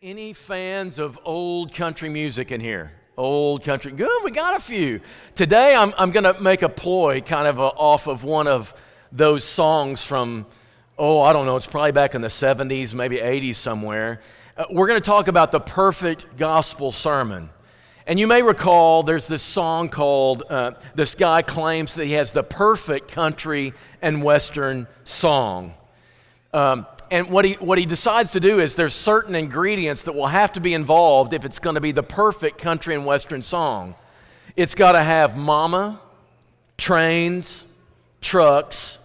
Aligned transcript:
Any 0.00 0.32
fans 0.32 1.00
of 1.00 1.18
old 1.24 1.74
country 1.74 2.08
music 2.08 2.52
in 2.52 2.60
here? 2.60 2.92
Old 3.16 3.64
country. 3.64 3.90
Good, 3.90 4.22
we 4.22 4.30
got 4.30 4.56
a 4.56 4.60
few. 4.60 5.00
Today 5.34 5.74
I'm, 5.74 5.92
I'm 5.98 6.12
going 6.12 6.22
to 6.22 6.40
make 6.40 6.62
a 6.62 6.68
ploy 6.68 7.20
kind 7.20 7.48
of 7.48 7.58
a, 7.58 7.62
off 7.62 8.06
of 8.06 8.22
one 8.22 8.46
of 8.46 8.72
those 9.10 9.42
songs 9.42 10.04
from, 10.04 10.46
oh, 11.00 11.20
I 11.20 11.32
don't 11.32 11.46
know, 11.46 11.56
it's 11.56 11.66
probably 11.66 11.90
back 11.90 12.14
in 12.14 12.20
the 12.20 12.28
70s, 12.28 12.94
maybe 12.94 13.16
80s 13.16 13.56
somewhere. 13.56 14.20
Uh, 14.56 14.66
we're 14.70 14.86
going 14.86 15.00
to 15.00 15.04
talk 15.04 15.26
about 15.26 15.50
the 15.50 15.58
perfect 15.58 16.36
gospel 16.36 16.92
sermon. 16.92 17.50
And 18.06 18.20
you 18.20 18.28
may 18.28 18.42
recall 18.42 19.02
there's 19.02 19.26
this 19.26 19.42
song 19.42 19.88
called, 19.88 20.44
uh, 20.48 20.74
this 20.94 21.16
guy 21.16 21.42
claims 21.42 21.96
that 21.96 22.04
he 22.04 22.12
has 22.12 22.30
the 22.30 22.44
perfect 22.44 23.10
country 23.10 23.74
and 24.00 24.22
western 24.22 24.86
song. 25.02 25.74
Um, 26.54 26.86
and 27.10 27.30
what 27.30 27.44
he, 27.44 27.54
what 27.54 27.78
he 27.78 27.86
decides 27.86 28.32
to 28.32 28.40
do 28.40 28.60
is 28.60 28.76
there's 28.76 28.94
certain 28.94 29.34
ingredients 29.34 30.02
that 30.04 30.14
will 30.14 30.26
have 30.26 30.52
to 30.52 30.60
be 30.60 30.74
involved 30.74 31.32
if 31.32 31.44
it's 31.44 31.58
going 31.58 31.74
to 31.74 31.80
be 31.80 31.92
the 31.92 32.02
perfect 32.02 32.58
country 32.58 32.94
and 32.94 33.06
western 33.06 33.42
song. 33.42 33.94
It's 34.56 34.74
got 34.74 34.92
to 34.92 35.02
have 35.02 35.36
mama, 35.36 36.00
trains, 36.76 37.64
trucks, 38.20 38.98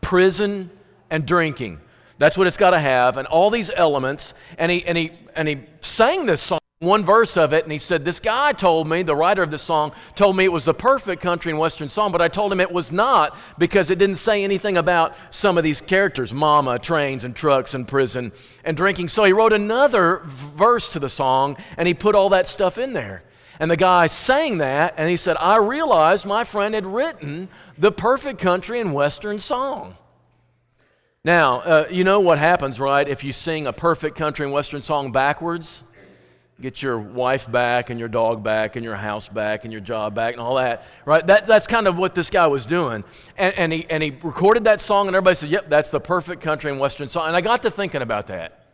prison, 0.00 0.70
and 1.10 1.26
drinking. 1.26 1.80
That's 2.18 2.38
what 2.38 2.46
it's 2.46 2.56
got 2.56 2.70
to 2.70 2.78
have, 2.78 3.16
and 3.16 3.26
all 3.28 3.50
these 3.50 3.70
elements. 3.74 4.34
And 4.58 4.70
he, 4.70 4.84
and, 4.86 4.96
he, 4.96 5.12
and 5.34 5.48
he 5.48 5.60
sang 5.80 6.26
this 6.26 6.40
song 6.40 6.58
one 6.80 7.04
verse 7.04 7.36
of 7.36 7.52
it, 7.52 7.62
and 7.62 7.72
he 7.72 7.78
said, 7.78 8.04
This 8.04 8.20
guy 8.20 8.52
told 8.52 8.88
me, 8.88 9.02
the 9.02 9.14
writer 9.14 9.42
of 9.42 9.50
this 9.50 9.62
song, 9.62 9.92
told 10.14 10.36
me 10.36 10.44
it 10.44 10.52
was 10.52 10.64
the 10.64 10.74
perfect 10.74 11.22
country 11.22 11.50
and 11.50 11.58
western 11.58 11.88
song, 11.88 12.12
but 12.12 12.20
I 12.20 12.28
told 12.28 12.52
him 12.52 12.60
it 12.60 12.72
was 12.72 12.90
not 12.92 13.36
because 13.58 13.90
it 13.90 13.98
didn't 13.98 14.16
say 14.16 14.44
anything 14.44 14.76
about 14.76 15.14
some 15.30 15.56
of 15.56 15.64
these 15.64 15.80
characters 15.80 16.34
mama, 16.34 16.78
trains, 16.78 17.24
and 17.24 17.34
trucks, 17.34 17.74
and 17.74 17.86
prison, 17.86 18.32
and 18.64 18.76
drinking. 18.76 19.08
So 19.08 19.24
he 19.24 19.32
wrote 19.32 19.52
another 19.52 20.22
verse 20.24 20.88
to 20.90 20.98
the 20.98 21.08
song, 21.08 21.56
and 21.76 21.88
he 21.88 21.94
put 21.94 22.14
all 22.14 22.28
that 22.30 22.48
stuff 22.48 22.76
in 22.76 22.92
there. 22.92 23.22
And 23.60 23.70
the 23.70 23.76
guy 23.76 24.08
sang 24.08 24.58
that, 24.58 24.94
and 24.96 25.08
he 25.08 25.16
said, 25.16 25.36
I 25.38 25.58
realized 25.58 26.26
my 26.26 26.42
friend 26.42 26.74
had 26.74 26.86
written 26.86 27.48
the 27.78 27.92
perfect 27.92 28.40
country 28.40 28.80
and 28.80 28.92
western 28.92 29.38
song. 29.38 29.96
Now, 31.24 31.60
uh, 31.60 31.86
you 31.88 32.02
know 32.04 32.18
what 32.20 32.38
happens, 32.38 32.80
right, 32.80 33.08
if 33.08 33.22
you 33.22 33.32
sing 33.32 33.66
a 33.66 33.72
perfect 33.72 34.16
country 34.16 34.44
and 34.44 34.52
western 34.52 34.82
song 34.82 35.12
backwards? 35.12 35.84
Get 36.60 36.82
your 36.82 36.98
wife 36.98 37.50
back 37.50 37.90
and 37.90 37.98
your 37.98 38.08
dog 38.08 38.42
back 38.42 38.76
and 38.76 38.84
your 38.84 38.94
house 38.94 39.28
back 39.28 39.64
and 39.64 39.72
your 39.72 39.80
job 39.80 40.14
back 40.14 40.34
and 40.34 40.40
all 40.40 40.54
that, 40.54 40.84
right? 41.04 41.26
That, 41.26 41.46
that's 41.46 41.66
kind 41.66 41.88
of 41.88 41.98
what 41.98 42.14
this 42.14 42.30
guy 42.30 42.46
was 42.46 42.64
doing. 42.64 43.04
And, 43.36 43.54
and, 43.58 43.72
he, 43.72 43.86
and 43.90 44.02
he 44.02 44.16
recorded 44.22 44.64
that 44.64 44.80
song, 44.80 45.08
and 45.08 45.16
everybody 45.16 45.34
said, 45.34 45.50
Yep, 45.50 45.68
that's 45.68 45.90
the 45.90 46.00
perfect 46.00 46.42
country 46.42 46.70
and 46.70 46.78
western 46.78 47.08
song. 47.08 47.26
And 47.28 47.36
I 47.36 47.40
got 47.40 47.62
to 47.62 47.70
thinking 47.70 48.02
about 48.02 48.28
that. 48.28 48.64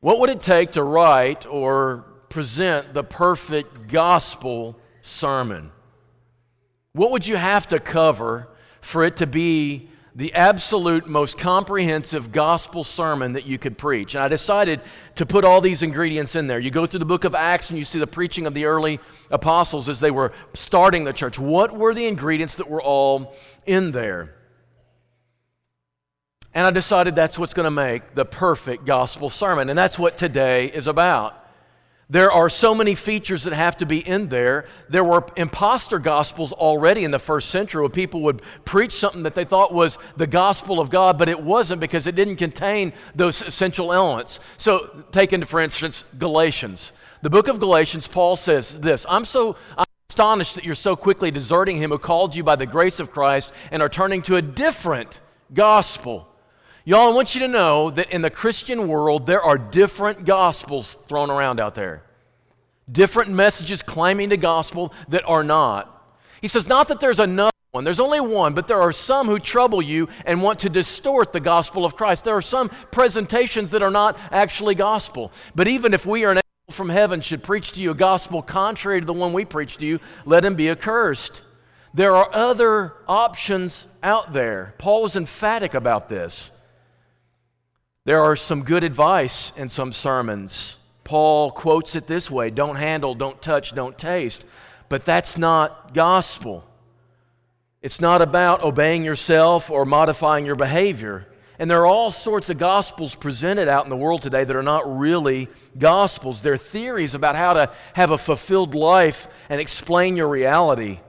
What 0.00 0.18
would 0.20 0.30
it 0.30 0.40
take 0.40 0.72
to 0.72 0.82
write 0.82 1.46
or 1.46 2.06
present 2.28 2.94
the 2.94 3.04
perfect 3.04 3.88
gospel 3.88 4.78
sermon? 5.02 5.70
What 6.92 7.12
would 7.12 7.26
you 7.26 7.36
have 7.36 7.68
to 7.68 7.78
cover 7.78 8.48
for 8.80 9.04
it 9.04 9.18
to 9.18 9.26
be 9.26 9.88
the 10.14 10.32
absolute 10.34 11.06
most 11.06 11.38
comprehensive 11.38 12.32
gospel 12.32 12.84
sermon 12.84 13.32
that 13.32 13.46
you 13.46 13.58
could 13.58 13.78
preach. 13.78 14.14
And 14.14 14.22
I 14.22 14.28
decided 14.28 14.80
to 15.16 15.24
put 15.24 15.44
all 15.44 15.60
these 15.60 15.82
ingredients 15.82 16.36
in 16.36 16.46
there. 16.46 16.58
You 16.58 16.70
go 16.70 16.84
through 16.84 16.98
the 16.98 17.06
book 17.06 17.24
of 17.24 17.34
Acts 17.34 17.70
and 17.70 17.78
you 17.78 17.84
see 17.84 17.98
the 17.98 18.06
preaching 18.06 18.46
of 18.46 18.52
the 18.52 18.66
early 18.66 19.00
apostles 19.30 19.88
as 19.88 20.00
they 20.00 20.10
were 20.10 20.32
starting 20.52 21.04
the 21.04 21.14
church. 21.14 21.38
What 21.38 21.76
were 21.76 21.94
the 21.94 22.06
ingredients 22.06 22.56
that 22.56 22.68
were 22.68 22.82
all 22.82 23.34
in 23.64 23.92
there? 23.92 24.34
And 26.54 26.66
I 26.66 26.70
decided 26.70 27.14
that's 27.14 27.38
what's 27.38 27.54
going 27.54 27.64
to 27.64 27.70
make 27.70 28.14
the 28.14 28.26
perfect 28.26 28.84
gospel 28.84 29.30
sermon. 29.30 29.70
And 29.70 29.78
that's 29.78 29.98
what 29.98 30.18
today 30.18 30.66
is 30.66 30.86
about. 30.86 31.41
There 32.10 32.30
are 32.30 32.50
so 32.50 32.74
many 32.74 32.94
features 32.94 33.44
that 33.44 33.54
have 33.54 33.78
to 33.78 33.86
be 33.86 34.06
in 34.06 34.28
there. 34.28 34.66
There 34.88 35.04
were 35.04 35.24
imposter 35.36 35.98
gospels 35.98 36.52
already 36.52 37.04
in 37.04 37.10
the 37.10 37.18
first 37.18 37.48
century 37.48 37.80
where 37.80 37.88
people 37.88 38.20
would 38.22 38.42
preach 38.64 38.92
something 38.92 39.22
that 39.22 39.34
they 39.34 39.44
thought 39.44 39.72
was 39.72 39.98
the 40.16 40.26
gospel 40.26 40.78
of 40.78 40.90
God, 40.90 41.16
but 41.16 41.28
it 41.28 41.42
wasn't 41.42 41.80
because 41.80 42.06
it 42.06 42.14
didn't 42.14 42.36
contain 42.36 42.92
those 43.14 43.40
essential 43.40 43.92
elements. 43.92 44.40
So, 44.58 45.04
take 45.10 45.32
into, 45.32 45.46
for 45.46 45.60
instance, 45.60 46.04
Galatians. 46.18 46.92
The 47.22 47.30
book 47.30 47.48
of 47.48 47.60
Galatians, 47.60 48.08
Paul 48.08 48.36
says 48.36 48.80
this 48.80 49.06
I'm 49.08 49.24
so. 49.24 49.56
I'm 49.78 49.86
astonished 50.10 50.56
that 50.56 50.64
you're 50.64 50.74
so 50.74 50.94
quickly 50.94 51.30
deserting 51.30 51.78
him 51.78 51.90
who 51.90 51.98
called 51.98 52.36
you 52.36 52.44
by 52.44 52.54
the 52.54 52.66
grace 52.66 53.00
of 53.00 53.08
Christ 53.08 53.50
and 53.70 53.80
are 53.80 53.88
turning 53.88 54.20
to 54.22 54.36
a 54.36 54.42
different 54.42 55.20
gospel. 55.54 56.28
Y'all, 56.84 57.12
I 57.12 57.14
want 57.14 57.36
you 57.36 57.40
to 57.42 57.48
know 57.48 57.90
that 57.90 58.10
in 58.10 58.22
the 58.22 58.30
Christian 58.30 58.88
world, 58.88 59.24
there 59.24 59.42
are 59.42 59.56
different 59.56 60.24
gospels 60.24 60.98
thrown 61.06 61.30
around 61.30 61.60
out 61.60 61.76
there. 61.76 62.02
Different 62.90 63.30
messages 63.30 63.82
claiming 63.82 64.30
the 64.30 64.36
gospel 64.36 64.92
that 65.08 65.24
are 65.24 65.44
not. 65.44 65.88
He 66.40 66.48
says, 66.48 66.66
not 66.66 66.88
that 66.88 66.98
there's 66.98 67.20
another 67.20 67.52
one, 67.70 67.84
there's 67.84 68.00
only 68.00 68.20
one, 68.20 68.52
but 68.52 68.66
there 68.66 68.80
are 68.80 68.92
some 68.92 69.28
who 69.28 69.38
trouble 69.38 69.80
you 69.80 70.08
and 70.26 70.42
want 70.42 70.58
to 70.60 70.68
distort 70.68 71.32
the 71.32 71.38
gospel 71.38 71.84
of 71.84 71.94
Christ. 71.94 72.24
There 72.24 72.36
are 72.36 72.42
some 72.42 72.68
presentations 72.90 73.70
that 73.70 73.82
are 73.82 73.90
not 73.90 74.18
actually 74.32 74.74
gospel. 74.74 75.30
But 75.54 75.68
even 75.68 75.94
if 75.94 76.04
we 76.04 76.24
are 76.24 76.32
an 76.32 76.38
angel 76.38 76.76
from 76.76 76.88
heaven 76.88 77.20
should 77.20 77.44
preach 77.44 77.70
to 77.72 77.80
you 77.80 77.92
a 77.92 77.94
gospel 77.94 78.42
contrary 78.42 79.00
to 79.00 79.06
the 79.06 79.12
one 79.12 79.32
we 79.32 79.44
preach 79.44 79.76
to 79.76 79.86
you, 79.86 80.00
let 80.24 80.44
him 80.44 80.56
be 80.56 80.68
accursed. 80.68 81.42
There 81.94 82.16
are 82.16 82.28
other 82.32 82.94
options 83.06 83.86
out 84.02 84.32
there. 84.32 84.74
Paul 84.78 85.02
was 85.02 85.14
emphatic 85.14 85.74
about 85.74 86.08
this. 86.08 86.50
There 88.04 88.20
are 88.20 88.34
some 88.34 88.64
good 88.64 88.82
advice 88.82 89.52
in 89.56 89.68
some 89.68 89.92
sermons. 89.92 90.78
Paul 91.04 91.52
quotes 91.52 91.94
it 91.94 92.06
this 92.06 92.30
way 92.30 92.50
don't 92.50 92.76
handle, 92.76 93.14
don't 93.14 93.40
touch, 93.40 93.74
don't 93.74 93.96
taste. 93.96 94.44
But 94.88 95.04
that's 95.04 95.38
not 95.38 95.94
gospel. 95.94 96.66
It's 97.80 98.00
not 98.00 98.22
about 98.22 98.62
obeying 98.62 99.04
yourself 99.04 99.70
or 99.70 99.84
modifying 99.84 100.46
your 100.46 100.56
behavior. 100.56 101.26
And 101.58 101.70
there 101.70 101.80
are 101.80 101.86
all 101.86 102.10
sorts 102.10 102.50
of 102.50 102.58
gospels 102.58 103.14
presented 103.14 103.68
out 103.68 103.84
in 103.84 103.90
the 103.90 103.96
world 103.96 104.22
today 104.22 104.42
that 104.42 104.56
are 104.56 104.62
not 104.62 104.98
really 104.98 105.48
gospels. 105.78 106.42
They're 106.42 106.56
theories 106.56 107.14
about 107.14 107.36
how 107.36 107.52
to 107.52 107.72
have 107.94 108.10
a 108.10 108.18
fulfilled 108.18 108.74
life 108.74 109.28
and 109.48 109.60
explain 109.60 110.16
your 110.16 110.28
reality. 110.28 111.00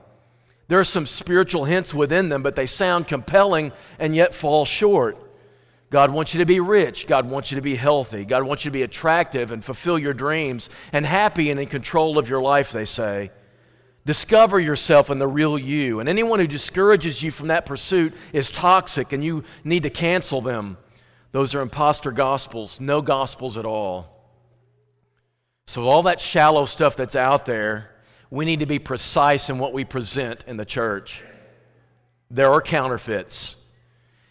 There 0.68 0.78
are 0.78 0.84
some 0.84 1.06
spiritual 1.06 1.64
hints 1.64 1.92
within 1.92 2.28
them, 2.28 2.42
but 2.42 2.56
they 2.56 2.66
sound 2.66 3.08
compelling 3.08 3.72
and 3.98 4.14
yet 4.14 4.32
fall 4.32 4.64
short. 4.64 5.23
God 5.90 6.10
wants 6.10 6.34
you 6.34 6.38
to 6.38 6.46
be 6.46 6.60
rich. 6.60 7.06
God 7.06 7.28
wants 7.28 7.50
you 7.50 7.56
to 7.56 7.62
be 7.62 7.76
healthy. 7.76 8.24
God 8.24 8.42
wants 8.42 8.64
you 8.64 8.70
to 8.70 8.72
be 8.72 8.82
attractive 8.82 9.52
and 9.52 9.64
fulfill 9.64 9.98
your 9.98 10.14
dreams 10.14 10.68
and 10.92 11.06
happy 11.06 11.50
and 11.50 11.60
in 11.60 11.68
control 11.68 12.18
of 12.18 12.28
your 12.28 12.42
life, 12.42 12.72
they 12.72 12.84
say. 12.84 13.30
Discover 14.06 14.60
yourself 14.60 15.08
and 15.08 15.20
the 15.20 15.26
real 15.26 15.58
you. 15.58 16.00
And 16.00 16.08
anyone 16.08 16.40
who 16.40 16.46
discourages 16.46 17.22
you 17.22 17.30
from 17.30 17.48
that 17.48 17.64
pursuit 17.64 18.12
is 18.32 18.50
toxic 18.50 19.12
and 19.12 19.24
you 19.24 19.44
need 19.62 19.84
to 19.84 19.90
cancel 19.90 20.40
them. 20.40 20.76
Those 21.32 21.54
are 21.54 21.62
impostor 21.62 22.12
gospels, 22.12 22.80
no 22.80 23.00
gospels 23.00 23.56
at 23.56 23.64
all. 23.64 24.10
So, 25.66 25.82
all 25.84 26.02
that 26.02 26.20
shallow 26.20 26.66
stuff 26.66 26.94
that's 26.94 27.16
out 27.16 27.46
there, 27.46 27.90
we 28.30 28.44
need 28.44 28.60
to 28.60 28.66
be 28.66 28.78
precise 28.78 29.48
in 29.48 29.58
what 29.58 29.72
we 29.72 29.84
present 29.84 30.44
in 30.46 30.58
the 30.58 30.66
church. 30.66 31.24
There 32.30 32.52
are 32.52 32.60
counterfeits. 32.60 33.56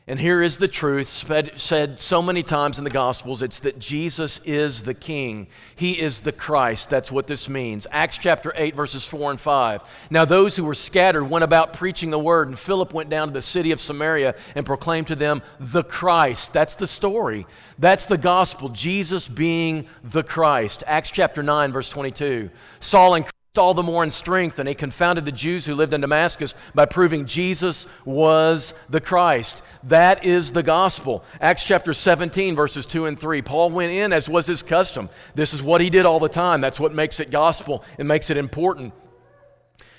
And 0.05 0.19
here 0.19 0.41
is 0.41 0.57
the 0.57 0.67
truth 0.67 1.07
said 1.07 2.01
so 2.01 2.21
many 2.21 2.43
times 2.43 2.77
in 2.77 2.83
the 2.83 2.89
Gospels 2.89 3.41
it's 3.41 3.61
that 3.61 3.79
Jesus 3.79 4.41
is 4.43 4.83
the 4.83 4.93
King. 4.93 5.47
He 5.75 5.97
is 5.97 6.19
the 6.19 6.33
Christ. 6.33 6.89
That's 6.89 7.09
what 7.09 7.25
this 7.25 7.47
means. 7.47 7.87
Acts 7.89 8.17
chapter 8.17 8.51
8, 8.57 8.75
verses 8.75 9.07
4 9.07 9.31
and 9.31 9.39
5. 9.39 9.81
Now, 10.09 10.25
those 10.25 10.57
who 10.57 10.65
were 10.65 10.73
scattered 10.73 11.23
went 11.23 11.45
about 11.45 11.71
preaching 11.71 12.11
the 12.11 12.19
word, 12.19 12.49
and 12.49 12.59
Philip 12.59 12.93
went 12.93 13.09
down 13.09 13.29
to 13.29 13.33
the 13.33 13.41
city 13.41 13.71
of 13.71 13.79
Samaria 13.79 14.35
and 14.55 14.65
proclaimed 14.65 15.07
to 15.07 15.15
them 15.15 15.41
the 15.57 15.85
Christ. 15.85 16.51
That's 16.51 16.75
the 16.75 16.87
story. 16.87 17.47
That's 17.79 18.05
the 18.05 18.17
gospel, 18.17 18.67
Jesus 18.67 19.29
being 19.29 19.87
the 20.03 20.23
Christ. 20.23 20.83
Acts 20.85 21.11
chapter 21.11 21.41
9, 21.41 21.71
verse 21.71 21.89
22. 21.89 22.49
Saul 22.81 23.15
and 23.15 23.25
all 23.59 23.75
the 23.75 23.83
more 23.83 24.03
in 24.03 24.09
strength, 24.09 24.57
and 24.57 24.67
he 24.67 24.73
confounded 24.73 25.25
the 25.25 25.31
Jews 25.31 25.65
who 25.65 25.75
lived 25.75 25.93
in 25.93 26.01
Damascus 26.01 26.55
by 26.73 26.87
proving 26.87 27.25
Jesus 27.25 27.85
was 28.03 28.73
the 28.89 28.99
Christ. 28.99 29.61
That 29.83 30.25
is 30.25 30.53
the 30.53 30.63
gospel. 30.63 31.23
Acts 31.39 31.63
chapter 31.63 31.93
17, 31.93 32.55
verses 32.55 32.87
2 32.87 33.05
and 33.05 33.19
3. 33.19 33.43
Paul 33.43 33.69
went 33.69 33.91
in 33.91 34.11
as 34.11 34.27
was 34.27 34.47
his 34.47 34.63
custom. 34.63 35.07
This 35.35 35.53
is 35.53 35.61
what 35.61 35.81
he 35.81 35.91
did 35.91 36.05
all 36.05 36.19
the 36.19 36.29
time. 36.29 36.61
That's 36.61 36.79
what 36.79 36.93
makes 36.93 37.19
it 37.19 37.29
gospel, 37.29 37.83
it 37.99 38.05
makes 38.05 38.31
it 38.31 38.37
important. 38.37 38.93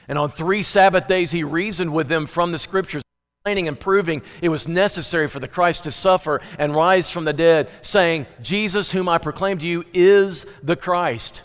And 0.08 0.18
on 0.18 0.30
three 0.30 0.62
Sabbath 0.62 1.06
days, 1.06 1.30
he 1.30 1.44
reasoned 1.44 1.94
with 1.94 2.08
them 2.08 2.26
from 2.26 2.50
the 2.50 2.58
scriptures. 2.58 3.02
Explaining 3.38 3.68
and 3.68 3.78
proving 3.78 4.22
it 4.40 4.48
was 4.48 4.66
necessary 4.66 5.28
for 5.28 5.38
the 5.38 5.46
Christ 5.46 5.84
to 5.84 5.90
suffer 5.90 6.40
and 6.58 6.74
rise 6.74 7.10
from 7.10 7.24
the 7.24 7.32
dead, 7.32 7.68
saying, 7.82 8.26
Jesus, 8.42 8.90
whom 8.90 9.08
I 9.08 9.18
proclaim 9.18 9.58
to 9.58 9.66
you, 9.66 9.84
is 9.92 10.44
the 10.62 10.76
Christ. 10.76 11.42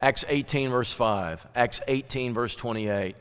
Acts 0.00 0.24
18, 0.28 0.70
verse 0.70 0.92
5, 0.92 1.46
Acts 1.54 1.80
18, 1.88 2.34
verse 2.34 2.54
28. 2.54 3.16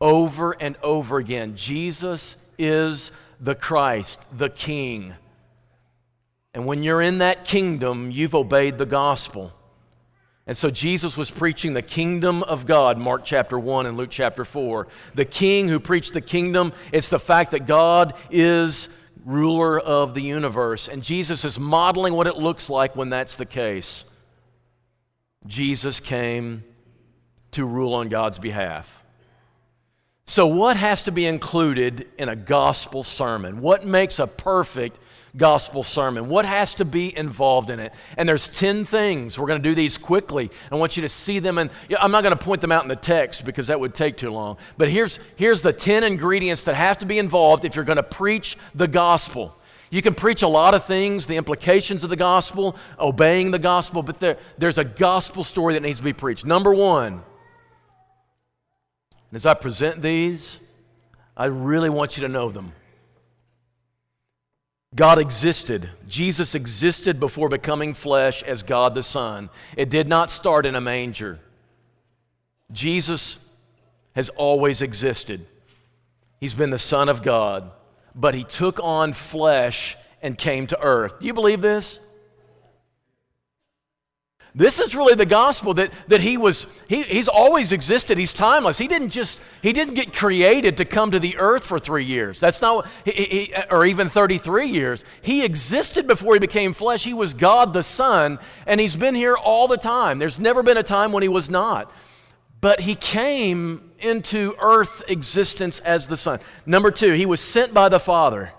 Over 0.00 0.52
and 0.52 0.76
over 0.82 1.18
again, 1.18 1.56
Jesus 1.56 2.36
is 2.58 3.12
the 3.40 3.54
Christ, 3.54 4.20
the 4.32 4.48
King. 4.48 5.14
And 6.54 6.64
when 6.64 6.82
you're 6.82 7.02
in 7.02 7.18
that 7.18 7.44
kingdom, 7.44 8.10
you've 8.10 8.34
obeyed 8.34 8.78
the 8.78 8.86
gospel. 8.86 9.52
And 10.46 10.56
so 10.56 10.70
Jesus 10.70 11.16
was 11.16 11.30
preaching 11.30 11.74
the 11.74 11.82
kingdom 11.82 12.42
of 12.44 12.66
God, 12.66 12.98
Mark 12.98 13.24
chapter 13.24 13.58
1 13.58 13.84
and 13.84 13.96
Luke 13.96 14.10
chapter 14.10 14.44
4. 14.44 14.86
The 15.14 15.24
king 15.24 15.68
who 15.68 15.80
preached 15.80 16.14
the 16.14 16.20
kingdom, 16.20 16.72
it's 16.92 17.08
the 17.08 17.18
fact 17.18 17.50
that 17.50 17.66
God 17.66 18.14
is 18.30 18.88
ruler 19.24 19.78
of 19.78 20.14
the 20.14 20.22
universe. 20.22 20.88
And 20.88 21.02
Jesus 21.02 21.44
is 21.44 21.58
modeling 21.58 22.14
what 22.14 22.28
it 22.28 22.36
looks 22.36 22.70
like 22.70 22.94
when 22.94 23.10
that's 23.10 23.36
the 23.36 23.44
case. 23.44 24.04
Jesus 25.46 26.00
came 26.00 26.64
to 27.52 27.64
rule 27.64 27.94
on 27.94 28.08
God's 28.08 28.38
behalf. 28.38 29.04
So, 30.28 30.48
what 30.48 30.76
has 30.76 31.04
to 31.04 31.12
be 31.12 31.24
included 31.24 32.08
in 32.18 32.28
a 32.28 32.34
gospel 32.34 33.04
sermon? 33.04 33.60
What 33.60 33.86
makes 33.86 34.18
a 34.18 34.26
perfect 34.26 34.98
gospel 35.36 35.84
sermon? 35.84 36.28
What 36.28 36.44
has 36.44 36.74
to 36.74 36.84
be 36.84 37.16
involved 37.16 37.70
in 37.70 37.78
it? 37.78 37.92
And 38.16 38.28
there's 38.28 38.48
10 38.48 38.84
things. 38.84 39.38
We're 39.38 39.46
going 39.46 39.62
to 39.62 39.68
do 39.68 39.74
these 39.74 39.96
quickly. 39.98 40.50
I 40.72 40.74
want 40.74 40.96
you 40.96 41.02
to 41.02 41.08
see 41.08 41.38
them. 41.38 41.58
And 41.58 41.70
I'm 41.98 42.10
not 42.10 42.24
going 42.24 42.36
to 42.36 42.44
point 42.44 42.60
them 42.60 42.72
out 42.72 42.82
in 42.82 42.88
the 42.88 42.96
text 42.96 43.44
because 43.44 43.68
that 43.68 43.78
would 43.78 43.94
take 43.94 44.16
too 44.16 44.30
long. 44.30 44.56
But 44.76 44.90
here's, 44.90 45.20
here's 45.36 45.62
the 45.62 45.72
10 45.72 46.02
ingredients 46.02 46.64
that 46.64 46.74
have 46.74 46.98
to 46.98 47.06
be 47.06 47.18
involved 47.18 47.64
if 47.64 47.76
you're 47.76 47.84
going 47.84 47.96
to 47.96 48.02
preach 48.02 48.56
the 48.74 48.88
gospel. 48.88 49.56
You 49.96 50.02
can 50.02 50.14
preach 50.14 50.42
a 50.42 50.46
lot 50.46 50.74
of 50.74 50.84
things, 50.84 51.26
the 51.26 51.38
implications 51.38 52.04
of 52.04 52.10
the 52.10 52.16
gospel, 52.16 52.76
obeying 53.00 53.50
the 53.50 53.58
gospel, 53.58 54.02
but 54.02 54.20
there, 54.20 54.36
there's 54.58 54.76
a 54.76 54.84
gospel 54.84 55.42
story 55.42 55.72
that 55.72 55.80
needs 55.80 56.00
to 56.00 56.04
be 56.04 56.12
preached. 56.12 56.44
Number 56.44 56.74
one, 56.74 57.22
as 59.32 59.46
I 59.46 59.54
present 59.54 60.02
these, 60.02 60.60
I 61.34 61.46
really 61.46 61.88
want 61.88 62.18
you 62.18 62.20
to 62.24 62.28
know 62.28 62.50
them. 62.50 62.74
God 64.94 65.18
existed. 65.18 65.88
Jesus 66.06 66.54
existed 66.54 67.18
before 67.18 67.48
becoming 67.48 67.94
flesh 67.94 68.42
as 68.42 68.62
God 68.62 68.94
the 68.94 69.02
Son. 69.02 69.48
It 69.78 69.88
did 69.88 70.08
not 70.08 70.30
start 70.30 70.66
in 70.66 70.74
a 70.74 70.80
manger. 70.82 71.40
Jesus 72.70 73.38
has 74.14 74.28
always 74.28 74.82
existed. 74.82 75.46
He's 76.38 76.52
been 76.52 76.68
the 76.68 76.78
Son 76.78 77.08
of 77.08 77.22
God, 77.22 77.70
but 78.16 78.34
He 78.34 78.42
took 78.42 78.80
on 78.82 79.12
flesh 79.12 79.96
and 80.22 80.36
came 80.36 80.66
to 80.68 80.80
earth. 80.80 81.20
Do 81.20 81.26
you 81.26 81.34
believe 81.34 81.60
this? 81.60 82.00
This 84.56 84.80
is 84.80 84.94
really 84.94 85.14
the 85.14 85.26
gospel 85.26 85.74
that, 85.74 85.92
that 86.08 86.22
he 86.22 86.38
was, 86.38 86.66
he, 86.88 87.02
he's 87.02 87.28
always 87.28 87.72
existed. 87.72 88.16
He's 88.16 88.32
timeless. 88.32 88.78
He 88.78 88.88
didn't 88.88 89.10
just, 89.10 89.38
he 89.60 89.74
didn't 89.74 89.92
get 89.92 90.14
created 90.14 90.78
to 90.78 90.86
come 90.86 91.10
to 91.10 91.18
the 91.20 91.36
earth 91.36 91.66
for 91.66 91.78
three 91.78 92.04
years. 92.04 92.40
That's 92.40 92.62
not, 92.62 92.88
he, 93.04 93.10
he, 93.10 93.54
or 93.70 93.84
even 93.84 94.08
33 94.08 94.68
years. 94.68 95.04
He 95.20 95.44
existed 95.44 96.06
before 96.06 96.32
he 96.32 96.40
became 96.40 96.72
flesh. 96.72 97.04
He 97.04 97.12
was 97.12 97.34
God 97.34 97.74
the 97.74 97.82
Son, 97.82 98.38
and 98.66 98.80
he's 98.80 98.96
been 98.96 99.14
here 99.14 99.36
all 99.36 99.68
the 99.68 99.76
time. 99.76 100.18
There's 100.18 100.40
never 100.40 100.62
been 100.62 100.78
a 100.78 100.82
time 100.82 101.12
when 101.12 101.22
he 101.22 101.28
was 101.28 101.50
not. 101.50 101.92
But 102.66 102.80
he 102.80 102.96
came 102.96 103.92
into 104.00 104.56
earth 104.58 105.04
existence 105.06 105.78
as 105.78 106.08
the 106.08 106.16
Son. 106.16 106.40
Number 106.66 106.90
two, 106.90 107.12
he 107.12 107.24
was 107.24 107.38
sent 107.38 107.72
by 107.72 107.88
the 107.88 108.00
Father. 108.00 108.50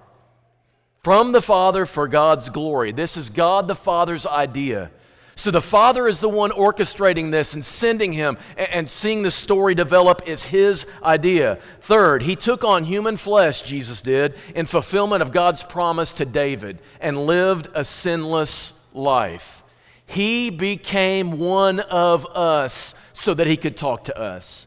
From 1.03 1.33
the 1.33 1.41
Father 1.41 1.85
for 1.85 2.07
God's 2.07 2.47
glory. 2.47 2.93
This 2.93 3.17
is 3.17 3.29
God 3.29 3.67
the 3.67 3.75
Father's 3.75 4.25
idea. 4.25 4.91
So 5.35 5.51
the 5.51 5.61
Father 5.61 6.07
is 6.07 6.21
the 6.21 6.29
one 6.29 6.51
orchestrating 6.51 7.31
this 7.31 7.53
and 7.53 7.65
sending 7.65 8.13
him 8.13 8.37
and, 8.55 8.89
seeing 8.89 9.23
the 9.23 9.29
story 9.29 9.75
develop 9.75 10.21
is 10.25 10.45
his 10.45 10.85
idea. 11.03 11.59
Third, 11.81 12.23
he 12.23 12.37
took 12.37 12.63
on 12.63 12.85
human 12.85 13.17
flesh, 13.17 13.61
Jesus 13.63 13.99
did, 13.99 14.35
in 14.55 14.67
fulfillment 14.67 15.21
of 15.21 15.33
God's 15.33 15.65
promise 15.65 16.13
to 16.13 16.23
David 16.23 16.79
and 17.01 17.25
lived 17.25 17.67
a 17.73 17.83
sinless 17.83 18.71
life. 18.93 19.65
He 20.07 20.49
became 20.49 21.37
one 21.37 21.79
of 21.79 22.25
us 22.27 22.95
so 23.13 23.33
that 23.33 23.45
he 23.45 23.57
could 23.57 23.77
talk 23.77 24.05
to 24.05 24.17
us. 24.17 24.65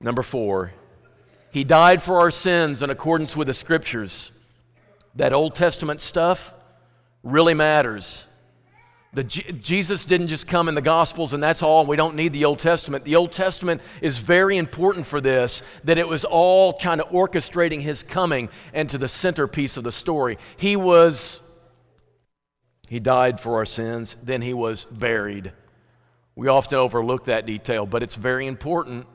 Number 0.00 0.22
four, 0.22 0.72
he 1.52 1.62
died 1.62 2.02
for 2.02 2.18
our 2.18 2.30
sins 2.30 2.82
in 2.82 2.90
accordance 2.90 3.36
with 3.36 3.46
the 3.46 3.54
scriptures. 3.54 4.32
That 5.14 5.32
Old 5.32 5.54
Testament 5.54 6.00
stuff 6.00 6.54
really 7.22 7.54
matters. 7.54 8.26
The, 9.14 9.24
Jesus 9.24 10.06
didn't 10.06 10.28
just 10.28 10.46
come 10.46 10.70
in 10.70 10.74
the 10.74 10.80
Gospels 10.80 11.34
and 11.34 11.42
that's 11.42 11.62
all. 11.62 11.84
We 11.84 11.96
don't 11.96 12.16
need 12.16 12.32
the 12.32 12.46
Old 12.46 12.60
Testament. 12.60 13.04
The 13.04 13.16
Old 13.16 13.30
Testament 13.30 13.82
is 14.00 14.18
very 14.18 14.56
important 14.56 15.04
for 15.04 15.20
this, 15.20 15.62
that 15.84 15.98
it 15.98 16.08
was 16.08 16.24
all 16.24 16.72
kind 16.78 16.98
of 16.98 17.10
orchestrating 17.10 17.82
his 17.82 18.02
coming 18.02 18.48
and 18.72 18.88
to 18.88 18.96
the 18.96 19.08
centerpiece 19.08 19.76
of 19.76 19.84
the 19.84 19.92
story. 19.92 20.38
He 20.56 20.76
was, 20.76 21.42
he 22.92 23.00
died 23.00 23.40
for 23.40 23.54
our 23.54 23.64
sins, 23.64 24.18
then 24.22 24.42
he 24.42 24.52
was 24.52 24.84
buried. 24.84 25.54
We 26.36 26.48
often 26.48 26.76
overlook 26.76 27.24
that 27.24 27.46
detail, 27.46 27.86
but 27.86 28.02
it's 28.02 28.16
very 28.16 28.46
important. 28.46 29.06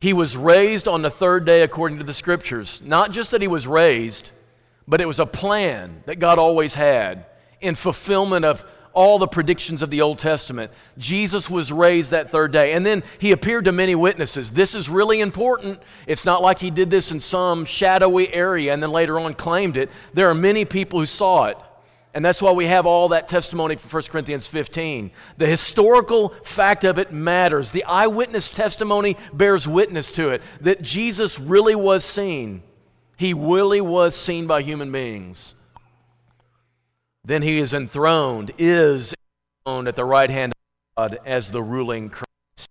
He 0.00 0.14
was 0.14 0.34
raised 0.34 0.88
on 0.88 1.02
the 1.02 1.10
third 1.10 1.44
day 1.44 1.60
according 1.60 1.98
to 1.98 2.04
the 2.04 2.14
scriptures. 2.14 2.80
Not 2.82 3.12
just 3.12 3.32
that 3.32 3.42
he 3.42 3.48
was 3.48 3.66
raised, 3.66 4.32
but 4.86 5.02
it 5.02 5.04
was 5.04 5.18
a 5.18 5.26
plan 5.26 6.02
that 6.06 6.20
God 6.20 6.38
always 6.38 6.72
had 6.72 7.26
in 7.60 7.74
fulfillment 7.74 8.46
of 8.46 8.64
all 8.94 9.18
the 9.18 9.28
predictions 9.28 9.82
of 9.82 9.90
the 9.90 10.00
Old 10.00 10.18
Testament. 10.18 10.72
Jesus 10.96 11.50
was 11.50 11.70
raised 11.70 12.12
that 12.12 12.30
third 12.30 12.50
day. 12.50 12.72
And 12.72 12.86
then 12.86 13.02
he 13.18 13.32
appeared 13.32 13.66
to 13.66 13.72
many 13.72 13.94
witnesses. 13.94 14.52
This 14.52 14.74
is 14.74 14.88
really 14.88 15.20
important. 15.20 15.82
It's 16.06 16.24
not 16.24 16.40
like 16.40 16.60
he 16.60 16.70
did 16.70 16.90
this 16.90 17.12
in 17.12 17.20
some 17.20 17.66
shadowy 17.66 18.32
area 18.32 18.72
and 18.72 18.82
then 18.82 18.90
later 18.90 19.20
on 19.20 19.34
claimed 19.34 19.76
it. 19.76 19.90
There 20.14 20.30
are 20.30 20.34
many 20.34 20.64
people 20.64 20.98
who 20.98 21.04
saw 21.04 21.44
it. 21.44 21.58
And 22.18 22.24
that's 22.24 22.42
why 22.42 22.50
we 22.50 22.66
have 22.66 22.84
all 22.84 23.10
that 23.10 23.28
testimony 23.28 23.76
from 23.76 23.96
1 23.96 24.10
Corinthians 24.10 24.48
15. 24.48 25.12
The 25.36 25.46
historical 25.46 26.30
fact 26.42 26.82
of 26.82 26.98
it 26.98 27.12
matters. 27.12 27.70
The 27.70 27.84
eyewitness 27.84 28.50
testimony 28.50 29.16
bears 29.32 29.68
witness 29.68 30.10
to 30.10 30.30
it 30.30 30.42
that 30.60 30.82
Jesus 30.82 31.38
really 31.38 31.76
was 31.76 32.04
seen. 32.04 32.64
He 33.16 33.34
really 33.34 33.80
was 33.80 34.16
seen 34.16 34.48
by 34.48 34.62
human 34.62 34.90
beings. 34.90 35.54
Then 37.24 37.42
he 37.42 37.58
is 37.58 37.72
enthroned, 37.72 38.50
is 38.58 39.14
enthroned 39.64 39.86
at 39.86 39.94
the 39.94 40.04
right 40.04 40.28
hand 40.28 40.54
of 40.96 41.10
God 41.10 41.20
as 41.24 41.52
the 41.52 41.62
ruling 41.62 42.10
Christ. 42.10 42.68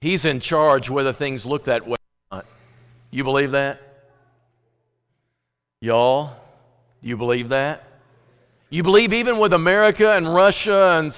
He's 0.00 0.24
in 0.24 0.38
charge 0.38 0.88
whether 0.88 1.12
things 1.12 1.44
look 1.44 1.64
that 1.64 1.88
way 1.88 1.96
or 2.30 2.36
not. 2.36 2.46
You 3.10 3.24
believe 3.24 3.50
that? 3.50 3.82
Y'all, 5.80 6.36
you 7.02 7.16
believe 7.16 7.48
that? 7.50 7.84
You 8.68 8.82
believe 8.82 9.12
even 9.12 9.38
with 9.38 9.52
America 9.52 10.12
and 10.12 10.32
Russia 10.32 10.96
and, 10.98 11.16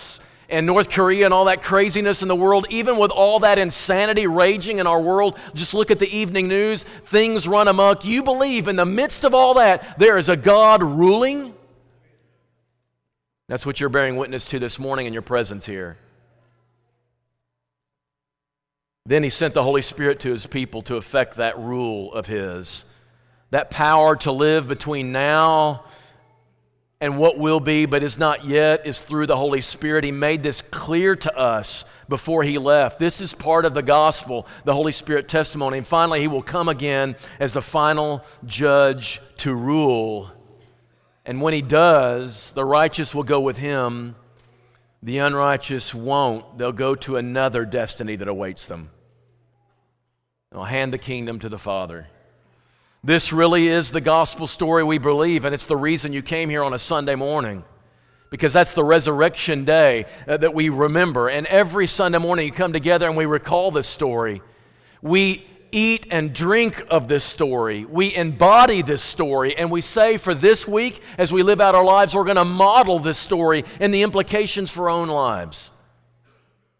and 0.48 0.66
North 0.66 0.88
Korea 0.88 1.26
and 1.26 1.34
all 1.34 1.44
that 1.46 1.62
craziness 1.62 2.22
in 2.22 2.28
the 2.28 2.36
world, 2.36 2.66
even 2.70 2.96
with 2.96 3.10
all 3.10 3.40
that 3.40 3.58
insanity 3.58 4.26
raging 4.26 4.78
in 4.78 4.86
our 4.86 5.00
world, 5.00 5.38
just 5.54 5.74
look 5.74 5.90
at 5.90 5.98
the 5.98 6.08
evening 6.16 6.48
news, 6.48 6.84
things 7.06 7.46
run 7.46 7.68
amok. 7.68 8.04
You 8.04 8.22
believe 8.22 8.68
in 8.68 8.76
the 8.76 8.86
midst 8.86 9.24
of 9.24 9.34
all 9.34 9.54
that, 9.54 9.98
there 9.98 10.16
is 10.16 10.28
a 10.28 10.36
God 10.36 10.82
ruling? 10.82 11.52
That's 13.48 13.66
what 13.66 13.80
you're 13.80 13.90
bearing 13.90 14.16
witness 14.16 14.46
to 14.46 14.58
this 14.58 14.78
morning 14.78 15.06
in 15.06 15.12
your 15.12 15.20
presence 15.20 15.66
here. 15.66 15.98
Then 19.04 19.22
he 19.22 19.30
sent 19.30 19.52
the 19.52 19.64
Holy 19.64 19.82
Spirit 19.82 20.20
to 20.20 20.30
his 20.30 20.46
people 20.46 20.80
to 20.82 20.96
effect 20.96 21.36
that 21.36 21.58
rule 21.58 22.12
of 22.14 22.28
his. 22.28 22.84
That 23.52 23.70
power 23.70 24.16
to 24.16 24.32
live 24.32 24.68
between 24.68 25.12
now 25.12 25.84
and 27.00 27.16
what 27.16 27.38
will 27.38 27.60
be, 27.60 27.86
but 27.86 28.02
is 28.02 28.18
not 28.18 28.44
yet, 28.44 28.86
is 28.86 29.00
through 29.00 29.26
the 29.26 29.36
Holy 29.36 29.60
Spirit. 29.60 30.04
He 30.04 30.12
made 30.12 30.42
this 30.42 30.60
clear 30.60 31.16
to 31.16 31.36
us 31.36 31.84
before 32.08 32.42
he 32.42 32.58
left. 32.58 32.98
This 32.98 33.20
is 33.20 33.32
part 33.32 33.64
of 33.64 33.74
the 33.74 33.82
gospel, 33.82 34.46
the 34.64 34.74
Holy 34.74 34.92
Spirit 34.92 35.28
testimony. 35.28 35.78
And 35.78 35.86
finally, 35.86 36.20
he 36.20 36.28
will 36.28 36.42
come 36.42 36.68
again 36.68 37.14
as 37.40 37.52
the 37.52 37.62
final 37.62 38.24
judge 38.44 39.22
to 39.38 39.54
rule 39.54 40.32
and 41.24 41.40
when 41.40 41.54
he 41.54 41.62
does, 41.62 42.50
the 42.52 42.64
righteous 42.64 43.14
will 43.14 43.22
go 43.22 43.40
with 43.40 43.56
him, 43.56 44.16
the 45.02 45.18
unrighteous 45.18 45.94
won't. 45.94 46.58
They'll 46.58 46.72
go 46.72 46.94
to 46.96 47.16
another 47.16 47.64
destiny 47.64 48.16
that 48.16 48.28
awaits 48.28 48.66
them. 48.66 48.90
They'll 50.50 50.64
hand 50.64 50.92
the 50.92 50.98
kingdom 50.98 51.38
to 51.40 51.48
the 51.48 51.58
Father. 51.58 52.08
This 53.04 53.32
really 53.32 53.66
is 53.66 53.90
the 53.90 54.00
gospel 54.00 54.46
story 54.46 54.84
we 54.84 54.98
believe, 54.98 55.44
and 55.44 55.52
it's 55.52 55.66
the 55.66 55.76
reason 55.76 56.12
you 56.12 56.22
came 56.22 56.48
here 56.48 56.62
on 56.62 56.72
a 56.72 56.78
Sunday 56.78 57.16
morning. 57.16 57.64
Because 58.30 58.52
that's 58.52 58.74
the 58.74 58.84
resurrection 58.84 59.64
day 59.64 60.06
uh, 60.28 60.36
that 60.36 60.54
we 60.54 60.68
remember. 60.68 61.28
And 61.28 61.46
every 61.48 61.88
Sunday 61.88 62.18
morning 62.18 62.46
you 62.46 62.52
come 62.52 62.72
together 62.72 63.08
and 63.08 63.16
we 63.16 63.26
recall 63.26 63.72
this 63.72 63.88
story. 63.88 64.40
We 65.02 65.44
eat 65.72 66.06
and 66.12 66.32
drink 66.32 66.80
of 66.90 67.08
this 67.08 67.24
story. 67.24 67.84
We 67.84 68.14
embody 68.14 68.82
this 68.82 69.02
story, 69.02 69.56
and 69.56 69.68
we 69.68 69.80
say 69.80 70.16
for 70.16 70.32
this 70.32 70.68
week, 70.68 71.02
as 71.18 71.32
we 71.32 71.42
live 71.42 71.60
out 71.60 71.74
our 71.74 71.84
lives, 71.84 72.14
we're 72.14 72.24
going 72.24 72.36
to 72.36 72.44
model 72.44 73.00
this 73.00 73.18
story 73.18 73.64
and 73.80 73.92
the 73.92 74.02
implications 74.02 74.70
for 74.70 74.88
our 74.88 75.00
own 75.00 75.08
lives. 75.08 75.72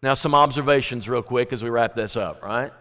Now, 0.01 0.13
some 0.13 0.33
observations, 0.33 1.09
real 1.09 1.21
quick, 1.21 1.51
as 1.51 1.63
we 1.63 1.69
wrap 1.69 1.95
this 1.95 2.15
up, 2.15 2.43
right? 2.43 2.71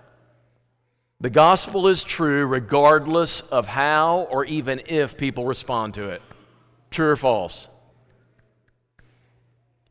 The 1.22 1.30
gospel 1.30 1.86
is 1.86 2.02
true 2.02 2.44
regardless 2.46 3.42
of 3.42 3.68
how 3.68 4.26
or 4.28 4.44
even 4.44 4.82
if 4.86 5.16
people 5.16 5.46
respond 5.46 5.94
to 5.94 6.08
it. 6.08 6.20
True 6.90 7.10
or 7.10 7.16
false? 7.16 7.68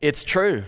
It's 0.02 0.26
true. 0.26 0.66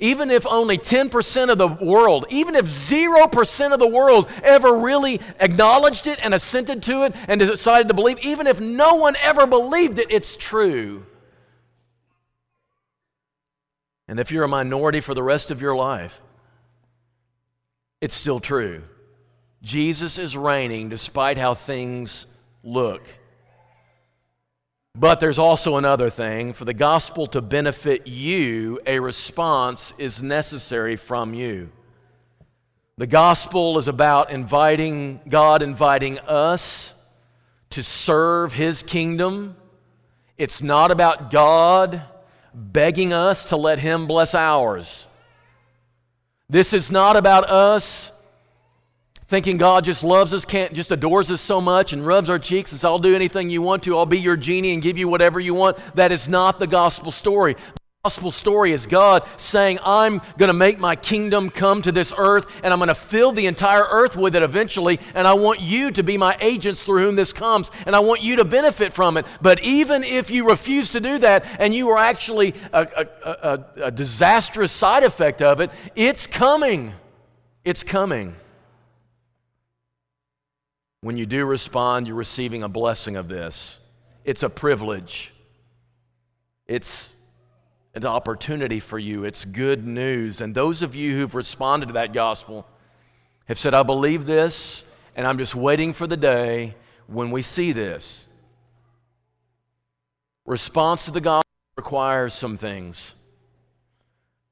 Even 0.00 0.30
if 0.30 0.46
only 0.46 0.78
10% 0.78 1.50
of 1.50 1.58
the 1.58 1.68
world, 1.68 2.24
even 2.30 2.56
if 2.56 2.64
0% 2.64 3.72
of 3.72 3.78
the 3.78 3.86
world 3.86 4.30
ever 4.42 4.78
really 4.78 5.20
acknowledged 5.38 6.06
it 6.06 6.18
and 6.24 6.32
assented 6.32 6.82
to 6.84 7.04
it 7.04 7.14
and 7.28 7.38
decided 7.38 7.88
to 7.88 7.94
believe, 7.94 8.18
even 8.20 8.46
if 8.46 8.62
no 8.62 8.94
one 8.94 9.14
ever 9.22 9.46
believed 9.46 9.98
it, 9.98 10.06
it's 10.08 10.36
true. 10.36 11.04
And 14.08 14.18
if 14.18 14.32
you're 14.32 14.44
a 14.44 14.48
minority 14.48 15.00
for 15.00 15.12
the 15.12 15.22
rest 15.22 15.50
of 15.50 15.60
your 15.60 15.76
life, 15.76 16.22
it's 18.00 18.14
still 18.14 18.40
true. 18.40 18.84
Jesus 19.64 20.18
is 20.18 20.36
reigning 20.36 20.90
despite 20.90 21.38
how 21.38 21.54
things 21.54 22.26
look. 22.62 23.02
But 24.94 25.20
there's 25.20 25.38
also 25.38 25.76
another 25.76 26.10
thing. 26.10 26.52
For 26.52 26.66
the 26.66 26.74
gospel 26.74 27.26
to 27.28 27.40
benefit 27.40 28.06
you, 28.06 28.78
a 28.86 29.00
response 29.00 29.94
is 29.96 30.22
necessary 30.22 30.96
from 30.96 31.32
you. 31.32 31.70
The 32.98 33.06
gospel 33.06 33.78
is 33.78 33.88
about 33.88 34.30
inviting 34.30 35.20
God, 35.28 35.62
inviting 35.62 36.18
us 36.20 36.92
to 37.70 37.82
serve 37.82 38.52
his 38.52 38.82
kingdom. 38.82 39.56
It's 40.36 40.62
not 40.62 40.90
about 40.90 41.30
God 41.30 42.02
begging 42.52 43.14
us 43.14 43.46
to 43.46 43.56
let 43.56 43.78
him 43.78 44.06
bless 44.06 44.34
ours. 44.34 45.08
This 46.50 46.74
is 46.74 46.90
not 46.90 47.16
about 47.16 47.48
us 47.48 48.12
thinking 49.28 49.56
God 49.56 49.84
just 49.84 50.04
loves 50.04 50.32
us, 50.32 50.44
can't 50.44 50.72
just 50.72 50.92
adores 50.92 51.30
us 51.30 51.40
so 51.40 51.60
much 51.60 51.92
and 51.92 52.06
rubs 52.06 52.28
our 52.28 52.38
cheeks 52.38 52.72
and 52.72 52.80
says, 52.80 52.84
I'll 52.84 52.98
do 52.98 53.14
anything 53.14 53.50
you 53.50 53.62
want 53.62 53.82
to, 53.84 53.96
I'll 53.96 54.06
be 54.06 54.20
your 54.20 54.36
genie 54.36 54.72
and 54.72 54.82
give 54.82 54.98
you 54.98 55.08
whatever 55.08 55.40
you 55.40 55.54
want. 55.54 55.78
That 55.94 56.12
is 56.12 56.28
not 56.28 56.58
the 56.58 56.66
gospel 56.66 57.10
story. 57.10 57.54
The 57.54 58.08
gospel 58.10 58.30
story 58.30 58.72
is 58.72 58.84
God 58.84 59.26
saying, 59.38 59.78
I'm 59.82 60.20
going 60.36 60.48
to 60.48 60.52
make 60.52 60.78
my 60.78 60.94
kingdom 60.94 61.48
come 61.48 61.80
to 61.82 61.90
this 61.90 62.12
earth 62.18 62.44
and 62.62 62.70
I'm 62.70 62.78
going 62.78 62.88
to 62.88 62.94
fill 62.94 63.32
the 63.32 63.46
entire 63.46 63.84
earth 63.84 64.14
with 64.14 64.36
it 64.36 64.42
eventually. 64.42 65.00
And 65.14 65.26
I 65.26 65.32
want 65.32 65.62
you 65.62 65.90
to 65.92 66.02
be 66.02 66.18
my 66.18 66.36
agents 66.42 66.82
through 66.82 67.02
whom 67.02 67.16
this 67.16 67.32
comes 67.32 67.70
and 67.86 67.96
I 67.96 68.00
want 68.00 68.22
you 68.22 68.36
to 68.36 68.44
benefit 68.44 68.92
from 68.92 69.16
it. 69.16 69.24
But 69.40 69.62
even 69.62 70.04
if 70.04 70.30
you 70.30 70.46
refuse 70.46 70.90
to 70.90 71.00
do 71.00 71.16
that 71.18 71.46
and 71.58 71.74
you 71.74 71.88
are 71.88 71.98
actually 71.98 72.54
a, 72.74 72.86
a, 72.94 73.30
a, 73.30 73.64
a 73.86 73.90
disastrous 73.90 74.70
side 74.70 75.02
effect 75.02 75.40
of 75.40 75.60
it, 75.60 75.70
it's 75.96 76.26
coming. 76.26 76.92
It's 77.64 77.82
coming. 77.82 78.36
When 81.04 81.18
you 81.18 81.26
do 81.26 81.44
respond, 81.44 82.06
you're 82.06 82.16
receiving 82.16 82.62
a 82.62 82.68
blessing 82.68 83.16
of 83.16 83.28
this. 83.28 83.78
It's 84.24 84.42
a 84.42 84.48
privilege. 84.48 85.34
It's 86.66 87.12
an 87.94 88.06
opportunity 88.06 88.80
for 88.80 88.98
you. 88.98 89.24
It's 89.24 89.44
good 89.44 89.86
news. 89.86 90.40
And 90.40 90.54
those 90.54 90.80
of 90.80 90.94
you 90.94 91.14
who've 91.14 91.34
responded 91.34 91.88
to 91.88 91.92
that 91.92 92.14
gospel 92.14 92.66
have 93.44 93.58
said, 93.58 93.74
I 93.74 93.82
believe 93.82 94.24
this, 94.24 94.82
and 95.14 95.26
I'm 95.26 95.36
just 95.36 95.54
waiting 95.54 95.92
for 95.92 96.06
the 96.06 96.16
day 96.16 96.74
when 97.06 97.30
we 97.30 97.42
see 97.42 97.72
this. 97.72 98.26
Response 100.46 101.04
to 101.04 101.10
the 101.10 101.20
gospel 101.20 101.50
requires 101.76 102.32
some 102.32 102.56
things. 102.56 103.14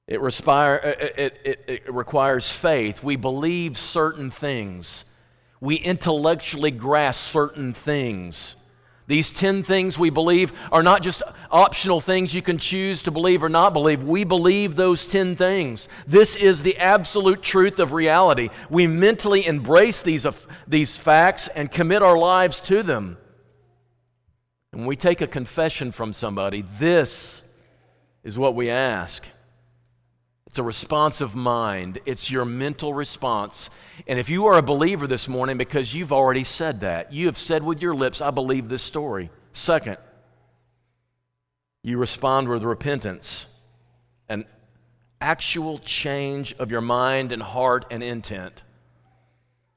It, 0.06 0.20
respire, 0.20 0.74
it, 1.16 1.40
it, 1.46 1.64
it 1.66 1.94
requires 1.94 2.52
faith. 2.52 3.02
We 3.02 3.16
believe 3.16 3.78
certain 3.78 4.30
things 4.30 5.06
we 5.62 5.76
intellectually 5.76 6.72
grasp 6.72 7.22
certain 7.22 7.72
things. 7.72 8.56
These 9.06 9.30
10 9.30 9.62
things 9.62 9.96
we 9.96 10.10
believe 10.10 10.52
are 10.72 10.82
not 10.82 11.02
just 11.02 11.22
optional 11.52 12.00
things 12.00 12.34
you 12.34 12.42
can 12.42 12.58
choose 12.58 13.00
to 13.02 13.12
believe 13.12 13.44
or 13.44 13.48
not 13.48 13.72
believe. 13.72 14.02
We 14.02 14.24
believe 14.24 14.74
those 14.74 15.06
10 15.06 15.36
things. 15.36 15.88
This 16.04 16.34
is 16.34 16.64
the 16.64 16.76
absolute 16.78 17.42
truth 17.42 17.78
of 17.78 17.92
reality. 17.92 18.48
We 18.70 18.88
mentally 18.88 19.46
embrace 19.46 20.02
these, 20.02 20.26
uh, 20.26 20.32
these 20.66 20.96
facts 20.96 21.46
and 21.46 21.70
commit 21.70 22.02
our 22.02 22.18
lives 22.18 22.58
to 22.60 22.82
them. 22.82 23.16
When 24.72 24.84
we 24.84 24.96
take 24.96 25.20
a 25.20 25.28
confession 25.28 25.92
from 25.92 26.12
somebody, 26.12 26.64
this 26.80 27.44
is 28.24 28.36
what 28.36 28.56
we 28.56 28.68
ask. 28.68 29.24
It's 30.52 30.58
a 30.58 30.62
responsive 30.62 31.34
mind. 31.34 31.98
It's 32.04 32.30
your 32.30 32.44
mental 32.44 32.92
response. 32.92 33.70
And 34.06 34.18
if 34.18 34.28
you 34.28 34.44
are 34.48 34.58
a 34.58 34.62
believer 34.62 35.06
this 35.06 35.26
morning 35.26 35.56
because 35.56 35.94
you've 35.94 36.12
already 36.12 36.44
said 36.44 36.80
that, 36.80 37.10
you 37.10 37.24
have 37.24 37.38
said 37.38 37.62
with 37.62 37.80
your 37.80 37.94
lips, 37.94 38.20
I 38.20 38.30
believe 38.32 38.68
this 38.68 38.82
story. 38.82 39.30
Second, 39.52 39.96
you 41.82 41.96
respond 41.96 42.48
with 42.48 42.64
repentance, 42.64 43.46
an 44.28 44.44
actual 45.22 45.78
change 45.78 46.54
of 46.58 46.70
your 46.70 46.82
mind 46.82 47.32
and 47.32 47.42
heart 47.42 47.86
and 47.90 48.02
intent. 48.02 48.62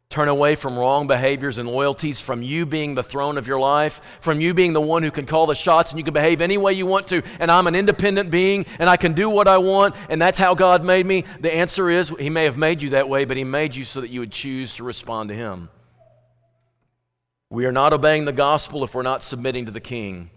Turn 0.10 0.30
away 0.30 0.56
from 0.56 0.78
wrong 0.78 1.08
behaviors 1.08 1.58
and 1.58 1.68
loyalties, 1.68 2.22
from 2.22 2.42
you 2.42 2.66
being 2.66 2.96
the 2.96 3.04
throne 3.04 3.38
of 3.38 3.48
your 3.48 3.60
life, 3.60 4.00
from 4.22 4.40
you 4.40 4.54
being 4.54 4.74
the 4.74 4.82
one 4.82 5.04
who 5.04 5.12
can 5.12 5.26
call 5.26 5.48
the 5.48 5.56
shots 5.56 5.92
and 5.92 6.00
you 6.00 6.04
can 6.06 6.14
behave 6.14 6.42
any 6.42 6.58
way 6.58 6.74
you 6.74 6.86
want 6.86 7.08
to, 7.08 7.24
and 7.40 7.50
I'm 7.50 7.68
an 7.68 7.76
independent 7.76 8.30
being 8.30 8.66
and 8.80 8.90
I 8.90 8.98
can 8.98 9.14
do 9.14 9.30
what 9.30 9.48
I 9.48 9.58
want, 9.58 9.96
and 10.10 10.22
that's 10.22 10.40
how 10.40 10.54
God 10.54 10.86
made 10.86 11.06
me. 11.06 11.26
The 11.40 11.54
answer 11.54 11.90
is 11.90 12.14
He 12.20 12.30
may 12.30 12.44
have 12.44 12.58
made 12.58 12.82
you 12.82 12.92
that 12.92 13.10
way, 13.10 13.26
but 13.26 13.36
He 13.36 13.44
made 13.44 13.76
you 13.76 13.84
so 13.84 14.02
that 14.02 14.10
you 14.10 14.20
would 14.20 14.32
choose 14.32 14.76
to 14.76 14.84
respond 14.84 15.30
to 15.30 15.36
Him. 15.36 15.70
We 17.50 17.66
are 17.66 17.72
not 17.72 17.92
obeying 17.92 18.26
the 18.26 18.34
gospel 18.34 18.84
if 18.84 18.94
we're 18.94 19.02
not 19.02 19.24
submitting 19.24 19.66
to 19.66 19.72
the 19.72 19.80
King. 19.80 20.30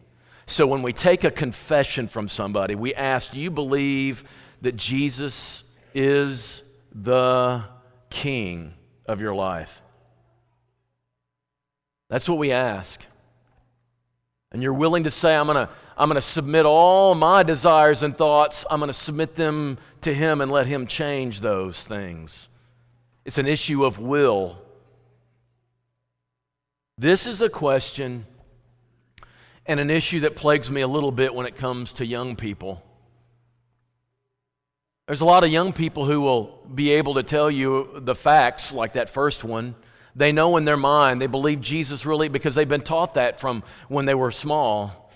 So 0.47 0.67
when 0.67 0.83
we 0.83 0.95
take 0.95 1.25
a 1.25 1.31
confession 1.31 2.09
from 2.09 2.27
somebody, 2.27 2.75
we 2.75 2.95
ask, 2.95 3.33
Do 3.33 3.39
you 3.39 3.51
believe 3.51 4.25
that 4.63 4.77
Jesus 4.77 5.65
is 5.95 6.63
the 6.95 7.65
King? 8.09 8.75
Of 9.09 9.21
your 9.21 9.35
life? 9.35 9.83
That's 12.09 12.29
what 12.29 12.39
we 12.39 12.53
ask. 12.53 13.01
And 14.53 14.63
you're 14.63 14.73
willing 14.73 15.05
to 15.05 15.11
say, 15.11 15.37
I'm 15.37 15.47
going 15.47 15.67
to 15.67 15.73
I'm 15.99 16.11
to 16.11 16.21
submit 16.21 16.65
all 16.65 17.17
my 17.17 17.43
desires 17.43 18.05
and 18.05 18.17
thoughts, 18.17 18.65
I'm 18.71 18.79
going 18.79 18.89
to 18.89 18.93
submit 18.93 19.35
them 19.35 19.79
to 20.03 20.15
Him 20.15 20.41
and 20.41 20.51
let 20.51 20.67
Him 20.67 20.87
change 20.87 21.41
those 21.41 21.83
things. 21.83 22.49
It's 23.25 23.37
an 23.37 23.47
issue 23.47 23.85
of 23.85 23.99
will. 23.99 24.63
This 26.97 27.27
is 27.27 27.43
a 27.43 27.49
question 27.49 28.27
and 29.67 29.81
an 29.81 29.91
issue 29.91 30.21
that 30.21 30.37
plagues 30.37 30.71
me 30.71 30.81
a 30.81 30.89
little 30.89 31.13
bit 31.13 31.35
when 31.35 31.47
it 31.47 31.57
comes 31.57 31.93
to 31.95 32.07
young 32.07 32.37
people. 32.37 32.83
There's 35.09 35.23
a 35.23 35.25
lot 35.25 35.43
of 35.43 35.49
young 35.49 35.73
people 35.73 36.05
who 36.05 36.21
will 36.21 36.61
be 36.75 36.91
able 36.91 37.15
to 37.15 37.23
tell 37.23 37.51
you 37.51 37.89
the 37.95 38.15
facts, 38.15 38.75
like 38.75 38.93
that 38.93 39.09
first 39.09 39.43
one. 39.43 39.75
They 40.15 40.33
know 40.33 40.59
in 40.59 40.67
their 40.67 40.77
mind, 40.77 41.23
they 41.23 41.27
believe 41.27 41.63
Jesus 41.63 42.05
really 42.05 42.29
because 42.29 42.55
they've 42.55 42.69
been 42.69 42.83
taught 42.83 43.15
that 43.15 43.41
from 43.41 43.63
when 43.89 44.05
they 44.05 44.13
were 44.15 44.31
small. 44.31 45.11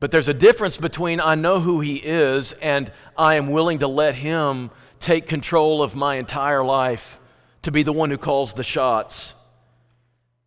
But 0.00 0.12
there's 0.12 0.28
a 0.28 0.34
difference 0.34 0.78
between 0.78 1.20
I 1.20 1.34
know 1.34 1.60
who 1.60 1.80
He 1.80 1.96
is 1.96 2.54
and 2.54 2.90
I 3.14 3.34
am 3.34 3.48
willing 3.48 3.80
to 3.80 3.86
let 3.86 4.14
Him 4.14 4.70
take 4.98 5.28
control 5.28 5.82
of 5.82 5.94
my 5.94 6.14
entire 6.14 6.64
life 6.64 7.20
to 7.60 7.70
be 7.70 7.82
the 7.82 7.92
one 7.92 8.08
who 8.08 8.16
calls 8.16 8.54
the 8.54 8.64
shots. 8.64 9.34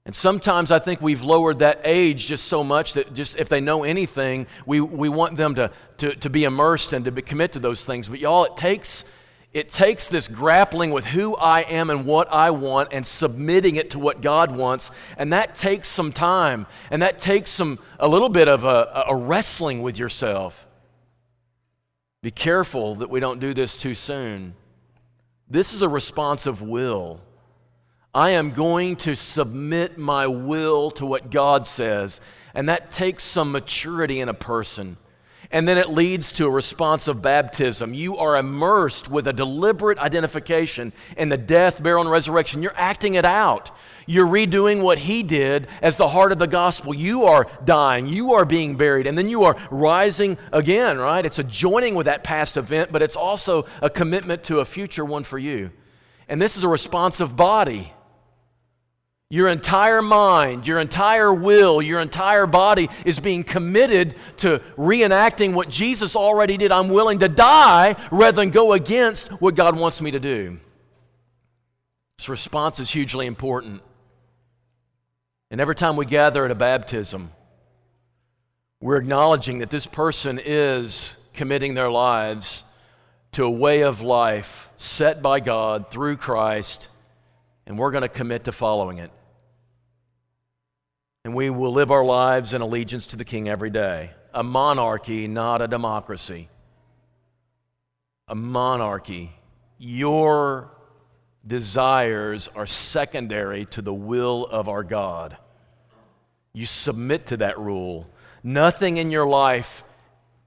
And 0.05 0.15
sometimes 0.15 0.69
I 0.69 0.77
think 0.77 1.01
we've 1.01 1.23
lowered 1.23 1.59
that 1.59 1.81
age 1.83 2.27
just 2.27 2.45
so 2.45 2.63
much 2.63 2.93
that 2.93 3.13
just 3.15 3.37
if 3.37 3.49
they 3.49 3.59
know 3.59 3.83
anything, 3.83 4.45
we, 4.65 4.79
we 4.79 5.09
want 5.09 5.35
them 5.35 5.55
to, 5.55 5.71
to, 5.97 6.15
to 6.17 6.29
be 6.29 6.43
immersed 6.43 6.93
and 6.93 7.03
to 7.05 7.11
be, 7.11 7.23
commit 7.23 7.53
to 7.53 7.59
those 7.59 7.83
things. 7.83 8.07
But 8.07 8.19
y'all, 8.19 8.45
it 8.45 8.55
takes, 8.55 9.03
it 9.51 9.71
takes 9.71 10.07
this 10.07 10.27
grappling 10.27 10.91
with 10.91 11.05
who 11.05 11.35
I 11.37 11.61
am 11.61 11.89
and 11.89 12.05
what 12.05 12.31
I 12.31 12.51
want 12.51 12.89
and 12.91 13.05
submitting 13.05 13.77
it 13.77 13.89
to 13.91 13.99
what 13.99 14.21
God 14.21 14.55
wants. 14.55 14.91
And 15.17 15.33
that 15.33 15.55
takes 15.55 15.87
some 15.87 16.11
time. 16.11 16.67
And 16.91 17.01
that 17.01 17.17
takes 17.17 17.49
some, 17.49 17.79
a 17.97 18.07
little 18.07 18.29
bit 18.29 18.47
of 18.47 18.63
a, 18.63 19.05
a 19.07 19.15
wrestling 19.15 19.81
with 19.81 19.97
yourself. 19.97 20.67
Be 22.21 22.29
careful 22.29 22.93
that 22.95 23.09
we 23.09 23.19
don't 23.19 23.39
do 23.39 23.55
this 23.55 23.75
too 23.75 23.95
soon. 23.95 24.53
This 25.49 25.73
is 25.73 25.81
a 25.81 25.89
response 25.89 26.45
of 26.45 26.61
will. 26.61 27.21
I 28.15 28.29
am 28.31 28.51
going 28.51 28.95
to 28.97 29.13
submit 29.13 29.97
my 29.97 30.25
will 30.25 30.89
to 30.91 31.05
what 31.05 31.29
God 31.29 31.67
says. 31.67 32.21
And 32.53 32.69
that 32.69 32.89
takes 32.89 33.23
some 33.23 33.51
maturity 33.51 34.21
in 34.21 34.29
a 34.29 34.33
person. 34.33 34.95
And 35.51 35.67
then 35.67 35.77
it 35.77 35.89
leads 35.89 36.31
to 36.33 36.47
a 36.47 36.49
response 36.49 37.09
of 37.09 37.21
baptism. 37.21 37.93
You 37.93 38.17
are 38.17 38.37
immersed 38.37 39.09
with 39.11 39.27
a 39.27 39.33
deliberate 39.33 39.97
identification 39.97 40.93
in 41.17 41.27
the 41.27 41.37
death, 41.37 41.83
burial, 41.83 42.01
and 42.03 42.09
resurrection. 42.09 42.63
You're 42.63 42.73
acting 42.77 43.15
it 43.15 43.25
out. 43.25 43.69
You're 44.07 44.27
redoing 44.27 44.81
what 44.81 44.97
he 44.97 45.21
did 45.21 45.67
as 45.81 45.97
the 45.97 46.07
heart 46.07 46.31
of 46.31 46.39
the 46.39 46.47
gospel. 46.47 46.95
You 46.95 47.25
are 47.25 47.47
dying, 47.65 48.07
you 48.07 48.33
are 48.33 48.45
being 48.45 48.75
buried, 48.77 49.07
and 49.07 49.17
then 49.17 49.27
you 49.27 49.43
are 49.43 49.57
rising 49.69 50.37
again, 50.53 50.97
right? 50.97 51.25
It's 51.25 51.39
a 51.39 51.43
joining 51.43 51.95
with 51.95 52.05
that 52.05 52.23
past 52.23 52.55
event, 52.55 52.93
but 52.93 53.01
it's 53.01 53.17
also 53.17 53.65
a 53.81 53.89
commitment 53.89 54.45
to 54.45 54.61
a 54.61 54.65
future 54.65 55.03
one 55.03 55.25
for 55.25 55.37
you. 55.37 55.71
And 56.29 56.41
this 56.41 56.55
is 56.55 56.63
a 56.63 56.69
responsive 56.69 57.35
body. 57.35 57.91
Your 59.29 59.49
entire 59.49 60.03
mind, 60.03 60.67
your 60.67 60.79
entire 60.79 61.33
will, 61.33 61.81
your 61.81 61.99
entire 61.99 62.45
body 62.45 62.89
is 63.05 63.19
being 63.19 63.43
committed 63.43 64.15
to 64.37 64.61
reenacting 64.77 65.53
what 65.53 65.67
Jesus 65.67 66.15
already 66.15 66.57
did. 66.57 66.71
I'm 66.71 66.89
willing 66.89 67.19
to 67.19 67.27
die 67.27 67.95
rather 68.11 68.35
than 68.35 68.51
go 68.51 68.73
against 68.73 69.29
what 69.41 69.55
God 69.55 69.77
wants 69.77 69.99
me 70.01 70.11
to 70.11 70.19
do. 70.19 70.59
This 72.17 72.29
response 72.29 72.79
is 72.79 72.91
hugely 72.91 73.25
important. 73.25 73.81
And 75.49 75.59
every 75.59 75.75
time 75.75 75.95
we 75.95 76.05
gather 76.05 76.45
at 76.45 76.51
a 76.51 76.55
baptism, 76.55 77.31
we're 78.79 78.97
acknowledging 78.97 79.59
that 79.59 79.71
this 79.71 79.87
person 79.87 80.39
is 80.43 81.17
committing 81.33 81.73
their 81.73 81.89
lives 81.89 82.63
to 83.31 83.43
a 83.43 83.49
way 83.49 83.81
of 83.81 84.01
life 84.01 84.69
set 84.77 85.21
by 85.21 85.39
God 85.39 85.89
through 85.91 86.17
Christ, 86.17 86.89
and 87.65 87.77
we're 87.77 87.91
going 87.91 88.03
to 88.03 88.09
commit 88.09 88.45
to 88.45 88.51
following 88.51 88.99
it. 88.99 89.11
And 91.25 91.33
we 91.33 91.49
will 91.49 91.73
live 91.73 91.89
our 91.89 92.05
lives 92.05 92.53
in 92.53 92.61
allegiance 92.61 93.07
to 93.07 93.15
the 93.15 93.25
king 93.25 93.49
every 93.49 93.71
day. 93.71 94.11
A 94.31 94.43
monarchy, 94.43 95.27
not 95.27 95.59
a 95.59 95.67
democracy. 95.67 96.49
A 98.27 98.35
monarchy. 98.35 99.31
Your 99.79 100.69
desires 101.47 102.47
are 102.55 102.67
secondary 102.67 103.65
to 103.65 103.81
the 103.81 103.91
will 103.93 104.45
of 104.45 104.69
our 104.69 104.83
God. 104.83 105.35
You 106.53 106.67
submit 106.67 107.25
to 107.27 107.37
that 107.37 107.57
rule. 107.57 108.07
Nothing 108.43 108.97
in 108.97 109.09
your 109.09 109.25
life 109.25 109.83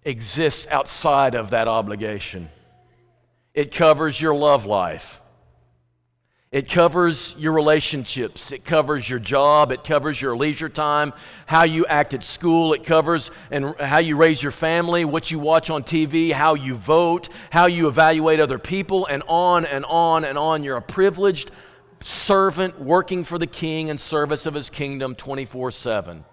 exists 0.04 0.68
outside 0.70 1.34
of 1.34 1.50
that 1.50 1.66
obligation. 1.66 2.50
It 3.52 3.74
covers 3.74 4.20
your 4.20 4.36
love 4.36 4.64
life. 4.64 5.20
It 6.50 6.70
covers 6.70 7.36
your 7.38 7.52
relationships. 7.52 8.52
It 8.52 8.64
covers 8.64 9.08
your 9.08 9.18
job. 9.18 9.70
It 9.70 9.84
covers 9.84 10.20
your 10.20 10.34
leisure 10.34 10.70
time, 10.70 11.12
how 11.44 11.64
you 11.64 11.84
act 11.86 12.14
at 12.14 12.24
school. 12.24 12.72
It 12.72 12.84
covers 12.84 13.30
and 13.50 13.78
how 13.78 13.98
you 13.98 14.16
raise 14.16 14.42
your 14.42 14.52
family, 14.52 15.04
what 15.04 15.30
you 15.30 15.38
watch 15.38 15.68
on 15.68 15.82
TV, 15.82 16.32
how 16.32 16.54
you 16.54 16.74
vote, 16.74 17.28
how 17.50 17.66
you 17.66 17.86
evaluate 17.86 18.40
other 18.40 18.58
people, 18.58 19.04
and 19.06 19.22
on 19.28 19.66
and 19.66 19.84
on 19.84 20.24
and 20.24 20.38
on. 20.38 20.64
You're 20.64 20.78
a 20.78 20.82
privileged 20.82 21.50
servant 22.00 22.80
working 22.80 23.24
for 23.24 23.36
the 23.36 23.46
king 23.46 23.88
in 23.88 23.98
service 23.98 24.46
of 24.46 24.54
his 24.54 24.70
kingdom 24.70 25.14
24 25.14 25.70
7. 25.70 26.24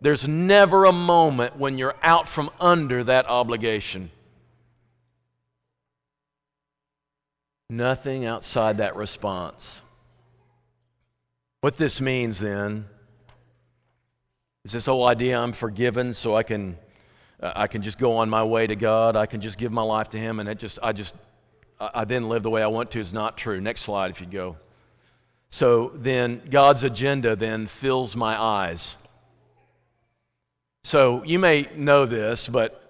There's 0.00 0.26
never 0.26 0.84
a 0.84 0.92
moment 0.92 1.56
when 1.56 1.78
you're 1.78 1.96
out 2.02 2.26
from 2.26 2.50
under 2.60 3.04
that 3.04 3.26
obligation. 3.26 4.10
Nothing 7.70 8.24
outside 8.24 8.78
that 8.78 8.96
response. 8.96 9.82
What 11.60 11.76
this 11.76 12.00
means 12.00 12.40
then 12.40 12.86
is 14.64 14.72
this 14.72 14.86
whole 14.86 15.06
idea 15.06 15.38
I'm 15.38 15.52
forgiven 15.52 16.14
so 16.14 16.34
I 16.34 16.44
can 16.44 16.78
uh, 17.40 17.52
I 17.54 17.66
can 17.66 17.82
just 17.82 17.98
go 17.98 18.16
on 18.16 18.30
my 18.30 18.42
way 18.42 18.66
to 18.66 18.74
God. 18.74 19.16
I 19.16 19.26
can 19.26 19.40
just 19.40 19.58
give 19.58 19.70
my 19.70 19.82
life 19.82 20.08
to 20.10 20.18
him 20.18 20.40
and 20.40 20.48
it 20.48 20.58
just 20.58 20.78
I 20.82 20.92
just 20.92 21.14
I, 21.78 21.90
I 21.94 22.04
then 22.04 22.28
live 22.28 22.42
the 22.42 22.50
way 22.50 22.62
I 22.62 22.68
want 22.68 22.90
to 22.92 23.00
is 23.00 23.12
not 23.12 23.36
true. 23.36 23.60
Next 23.60 23.82
slide 23.82 24.10
if 24.10 24.20
you 24.20 24.26
go. 24.26 24.56
So 25.50 25.92
then 25.94 26.42
God's 26.48 26.84
agenda 26.84 27.36
then 27.36 27.66
fills 27.66 28.16
my 28.16 28.40
eyes. 28.40 28.96
So 30.84 31.22
you 31.24 31.38
may 31.38 31.68
know 31.74 32.06
this, 32.06 32.48
but 32.48 32.82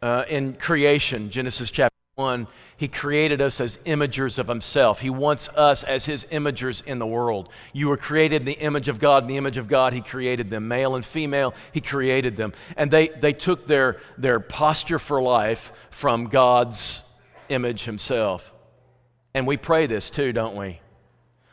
uh, 0.00 0.24
in 0.28 0.54
creation, 0.54 1.28
Genesis 1.28 1.70
chapter 1.70 1.99
1, 2.16 2.46
he 2.76 2.86
created 2.86 3.40
us 3.40 3.60
as 3.60 3.78
imagers 3.78 4.38
of 4.38 4.48
himself. 4.48 5.00
He 5.00 5.08
wants 5.08 5.48
us 5.50 5.82
as 5.84 6.04
his 6.04 6.26
imagers 6.26 6.84
in 6.84 6.98
the 6.98 7.06
world. 7.06 7.48
You 7.72 7.88
were 7.88 7.96
created 7.96 8.42
in 8.42 8.44
the 8.44 8.58
image 8.58 8.88
of 8.88 8.98
God. 8.98 9.22
In 9.22 9.28
the 9.28 9.36
image 9.38 9.56
of 9.56 9.68
God, 9.68 9.94
he 9.94 10.02
created 10.02 10.50
them. 10.50 10.68
Male 10.68 10.96
and 10.96 11.04
female, 11.04 11.54
he 11.72 11.80
created 11.80 12.36
them. 12.36 12.52
And 12.76 12.90
they, 12.90 13.08
they 13.08 13.32
took 13.32 13.66
their, 13.66 14.00
their 14.18 14.38
posture 14.38 14.98
for 14.98 15.22
life 15.22 15.72
from 15.90 16.26
God's 16.26 17.04
image 17.48 17.84
himself. 17.84 18.52
And 19.32 19.46
we 19.46 19.56
pray 19.56 19.86
this 19.86 20.10
too, 20.10 20.32
don't 20.32 20.56
we? 20.56 20.80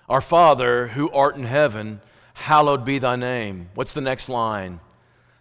Our 0.09 0.21
Father, 0.21 0.87
who 0.87 1.09
art 1.11 1.35
in 1.37 1.43
heaven, 1.43 2.01
hallowed 2.33 2.83
be 2.83 2.99
thy 2.99 3.15
name. 3.15 3.69
What's 3.73 3.93
the 3.93 4.01
next 4.01 4.27
line? 4.27 4.79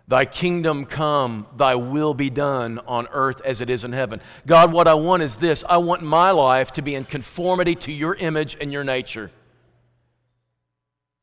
Thy 0.09 0.25
kingdom 0.25 0.85
come, 0.85 1.47
thy 1.57 1.75
will 1.75 2.15
be 2.15 2.31
done 2.31 2.79
on 2.87 3.09
earth 3.11 3.41
as 3.45 3.61
it 3.61 3.69
is 3.69 3.83
in 3.83 3.93
heaven. 3.93 4.21
God, 4.47 4.73
what 4.73 4.87
I 4.87 4.95
want 4.95 5.25
is 5.25 5.37
this 5.37 5.65
I 5.69 5.79
want 5.79 6.03
my 6.03 6.31
life 6.31 6.71
to 6.73 6.83
be 6.83 6.95
in 6.95 7.05
conformity 7.05 7.75
to 7.77 7.93
your 7.93 8.15
image 8.15 8.57
and 8.61 8.73
your 8.73 8.85
nature. 8.85 9.33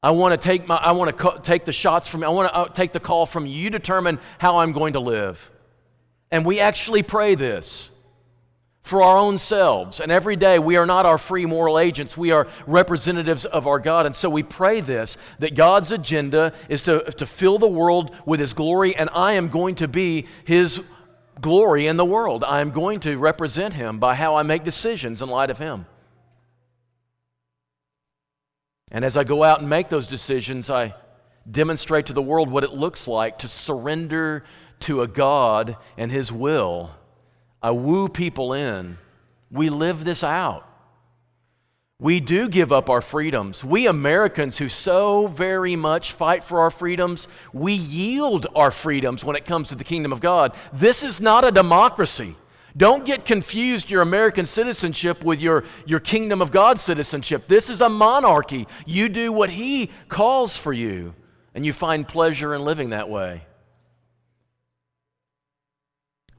I 0.02 0.12
want 0.12 0.34
to 0.34 0.38
take, 0.38 0.68
my, 0.68 0.76
I 0.76 0.92
want 0.92 1.18
to 1.18 1.40
take 1.44 1.64
the 1.64 1.72
shots 1.72 2.10
from 2.10 2.26
I 2.26 2.28
want 2.28 2.50
to 2.50 2.56
uh, 2.56 2.66
take 2.66 2.92
the 2.92 3.00
call 3.00 3.26
from 3.26 3.46
you. 3.46 3.54
You 3.54 3.70
determine 3.70 4.20
how 4.38 4.58
I'm 4.58 4.74
going 4.74 4.94
to 4.94 5.00
live. 5.00 5.50
And 6.30 6.46
we 6.46 6.60
actually 6.60 7.04
pray 7.04 7.36
this 7.36 7.90
for 8.84 9.02
our 9.02 9.18
own 9.18 9.38
selves. 9.38 10.02
And 10.02 10.12
every 10.12 10.36
day 10.36 10.60
we 10.60 10.76
are 10.76 10.86
not 10.86 11.06
our 11.06 11.18
free 11.18 11.46
moral 11.46 11.80
agents, 11.80 12.18
we 12.18 12.32
are 12.32 12.48
representatives 12.68 13.46
of 13.46 13.66
our 13.66 13.80
God. 13.80 14.06
And 14.06 14.16
so 14.16 14.30
we 14.30 14.44
pray 14.44 14.82
this 14.82 15.18
that 15.40 15.56
God's 15.56 15.92
agenda 15.92 16.54
is 16.70 16.84
to, 16.84 17.04
to 17.14 17.26
fill 17.26 17.58
the 17.58 17.68
world 17.68 18.14
with 18.26 18.40
His 18.40 18.54
glory, 18.54 18.96
and 18.96 19.10
I 19.14 19.34
am 19.34 19.48
going 19.48 19.76
to 19.76 19.88
be 19.88 20.28
His 20.44 20.82
glory 21.42 21.88
in 21.88 21.98
the 21.98 22.06
world. 22.06 22.44
I 22.44 22.60
am 22.60 22.72
going 22.72 23.00
to 23.02 23.18
represent 23.18 23.74
Him 23.74 24.00
by 24.00 24.16
how 24.16 24.36
I 24.36 24.44
make 24.44 24.64
decisions 24.66 25.22
in 25.22 25.30
light 25.30 25.50
of 25.50 25.58
Him. 25.58 25.86
And 28.92 29.04
as 29.04 29.18
I 29.18 29.24
go 29.24 29.44
out 29.44 29.62
and 29.62 29.70
make 29.70 29.90
those 29.90 30.08
decisions, 30.08 30.70
I 30.70 30.94
demonstrate 31.50 32.08
to 32.08 32.14
the 32.14 32.22
world 32.22 32.52
what 32.52 32.64
it 32.64 32.74
looks 32.74 33.08
like 33.08 33.40
to 33.40 33.48
surrender 33.48 34.44
to 34.82 35.02
a 35.02 35.08
God 35.08 35.78
and 35.98 36.12
His 36.12 36.32
will 36.32 36.92
I 37.64 37.72
woo 37.72 38.10
people 38.10 38.54
in. 38.54 38.98
We 39.50 39.70
live 39.70 40.04
this 40.04 40.24
out. 40.24 40.70
We 41.98 42.20
do 42.20 42.50
give 42.50 42.74
up 42.74 42.90
our 42.90 43.00
freedoms. 43.00 43.64
We 43.64 43.88
Americans 43.88 44.58
who 44.58 44.68
so 44.68 45.28
very 45.28 45.78
much 45.78 46.12
fight 46.12 46.44
for 46.44 46.60
our 46.60 46.70
freedoms, 46.70 47.30
we 47.54 47.72
yield 47.72 48.46
our 48.56 48.72
freedoms 48.72 49.24
when 49.24 49.38
it 49.38 49.46
comes 49.46 49.70
to 49.70 49.76
the 49.76 49.86
kingdom 49.86 50.12
of 50.12 50.20
God. 50.20 50.54
This 50.74 51.02
is 51.02 51.22
not 51.22 51.46
a 51.46 51.52
democracy. 51.52 52.36
Don't 52.76 53.06
get 53.06 53.24
confused 53.24 53.90
your 53.90 54.02
American 54.02 54.46
citizenship 54.46 55.24
with 55.24 55.40
your, 55.40 55.64
your 55.86 56.02
kingdom 56.02 56.42
of 56.42 56.52
God 56.52 56.78
citizenship. 56.78 57.48
This 57.48 57.70
is 57.70 57.80
a 57.80 57.88
monarchy. 57.88 58.68
You 58.86 59.08
do 59.08 59.32
what 59.32 59.52
He 59.52 59.90
calls 60.10 60.58
for 60.58 60.74
you, 60.74 61.16
and 61.56 61.66
you 61.66 61.72
find 61.72 62.06
pleasure 62.06 62.54
in 62.54 62.66
living 62.66 62.90
that 62.90 63.10
way. 63.10 63.44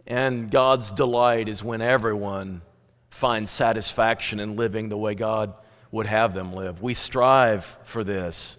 And 0.06 0.50
God's 0.50 0.90
delight 0.90 1.48
is 1.48 1.64
when 1.64 1.80
everyone 1.80 2.62
finds 3.08 3.50
satisfaction 3.50 4.40
in 4.40 4.56
living 4.56 4.88
the 4.88 4.98
way 4.98 5.14
God 5.14 5.54
would 5.90 6.06
have 6.06 6.34
them 6.34 6.52
live. 6.52 6.82
We 6.82 6.94
strive 6.94 7.64
for 7.84 8.04
this. 8.04 8.58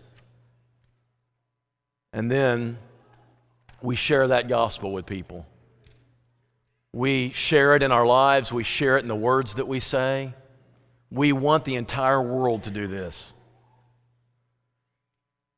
And 2.13 2.31
then 2.31 2.77
we 3.81 3.95
share 3.95 4.29
that 4.29 4.47
gospel 4.47 4.93
with 4.93 5.05
people. 5.05 5.45
We 6.93 7.31
share 7.31 7.75
it 7.75 7.83
in 7.83 7.91
our 7.91 8.05
lives, 8.05 8.53
we 8.53 8.63
share 8.63 8.97
it 8.97 9.01
in 9.01 9.09
the 9.09 9.15
words 9.15 9.55
that 9.55 9.67
we 9.67 9.81
say. 9.81 10.33
We 11.11 11.33
want 11.33 11.65
the 11.65 11.75
entire 11.75 12.21
world 12.21 12.63
to 12.63 12.71
do 12.71 12.87
this. 12.87 13.33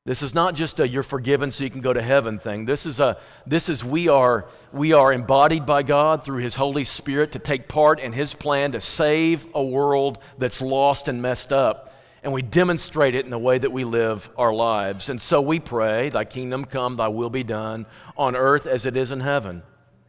This 0.08 0.24
is 0.24 0.34
not 0.34 0.56
just 0.56 0.80
a 0.80 0.88
you're 0.88 1.04
forgiven 1.04 1.52
so 1.52 1.66
you 1.66 1.70
can 1.70 1.82
go 1.82 1.92
to 1.92 2.02
heaven 2.02 2.40
thing. 2.40 2.64
This 2.64 2.86
is 2.86 3.02
a 3.02 3.18
this 3.46 3.68
is 3.68 3.84
we 3.84 4.08
are 4.08 4.46
we 4.72 4.94
are 4.94 5.12
embodied 5.12 5.66
by 5.66 5.84
God 5.84 6.24
through 6.24 6.42
his 6.42 6.56
Holy 6.56 6.86
Spirit 6.86 7.34
to 7.34 7.40
take 7.40 7.68
part 7.68 8.00
in 8.00 8.14
his 8.14 8.34
plan 8.34 8.72
to 8.72 8.80
save 8.80 9.46
a 9.54 9.62
world 9.62 10.20
that's 10.38 10.62
lost 10.62 11.10
and 11.10 11.22
messed 11.22 11.52
up. 11.52 11.94
And 12.24 12.32
we 12.32 12.42
demonstrate 12.42 13.16
it 13.16 13.26
in 13.26 13.32
the 13.32 13.38
way 13.38 13.58
that 13.58 13.74
we 13.74 13.84
live 13.84 14.30
our 14.38 14.54
lives. 14.54 15.10
And 15.10 15.22
so 15.22 15.42
we 15.42 15.60
pray, 15.60 16.08
thy 16.08 16.24
kingdom 16.24 16.64
come, 16.64 16.96
thy 16.96 17.10
will 17.10 17.30
be 17.30 17.44
done 17.44 17.86
on 18.16 18.38
earth 18.38 18.66
as 18.66 18.86
it 18.86 18.96
is 18.96 19.12
in 19.12 19.20
heaven. 19.20 19.62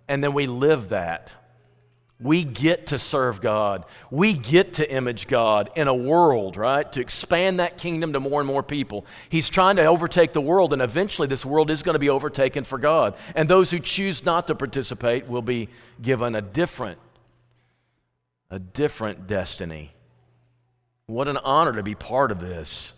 And 0.06 0.22
then 0.22 0.32
we 0.32 0.46
live 0.46 0.90
that. 0.90 1.32
We 2.20 2.42
get 2.42 2.88
to 2.88 2.98
serve 2.98 3.40
God. 3.40 3.84
We 4.10 4.32
get 4.32 4.74
to 4.74 4.90
image 4.90 5.28
God 5.28 5.70
in 5.76 5.86
a 5.86 5.94
world, 5.94 6.56
right? 6.56 6.90
To 6.92 7.00
expand 7.00 7.60
that 7.60 7.78
kingdom 7.78 8.12
to 8.12 8.20
more 8.20 8.40
and 8.40 8.46
more 8.46 8.64
people. 8.64 9.06
He's 9.28 9.48
trying 9.48 9.76
to 9.76 9.84
overtake 9.84 10.32
the 10.32 10.40
world, 10.40 10.72
and 10.72 10.82
eventually 10.82 11.28
this 11.28 11.46
world 11.46 11.70
is 11.70 11.84
going 11.84 11.94
to 11.94 12.00
be 12.00 12.10
overtaken 12.10 12.64
for 12.64 12.76
God. 12.76 13.16
And 13.36 13.48
those 13.48 13.70
who 13.70 13.78
choose 13.78 14.24
not 14.24 14.48
to 14.48 14.56
participate 14.56 15.28
will 15.28 15.42
be 15.42 15.68
given 16.02 16.34
a 16.34 16.42
different, 16.42 16.98
a 18.50 18.58
different 18.58 19.28
destiny. 19.28 19.92
What 21.06 21.28
an 21.28 21.36
honor 21.38 21.72
to 21.72 21.84
be 21.84 21.94
part 21.94 22.32
of 22.32 22.40
this. 22.40 22.94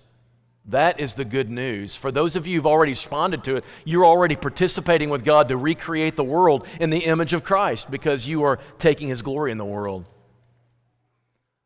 That 0.66 1.00
is 1.00 1.14
the 1.14 1.24
good 1.24 1.50
news. 1.50 1.96
For 1.96 2.12
those 2.12 2.36
of 2.36 2.46
you 2.46 2.56
who've 2.56 2.66
already 2.66 2.92
responded 2.92 3.42
to 3.44 3.56
it, 3.56 3.64
you're 3.84 4.04
already 4.04 4.36
participating 4.36 5.10
with 5.10 5.24
God 5.24 5.48
to 5.48 5.56
recreate 5.56 6.16
the 6.16 6.24
world 6.24 6.66
in 6.78 6.90
the 6.90 6.98
image 6.98 7.32
of 7.32 7.42
Christ 7.42 7.90
because 7.90 8.28
you 8.28 8.44
are 8.44 8.58
taking 8.78 9.08
His 9.08 9.22
glory 9.22 9.52
in 9.52 9.58
the 9.58 9.64
world. 9.64 10.04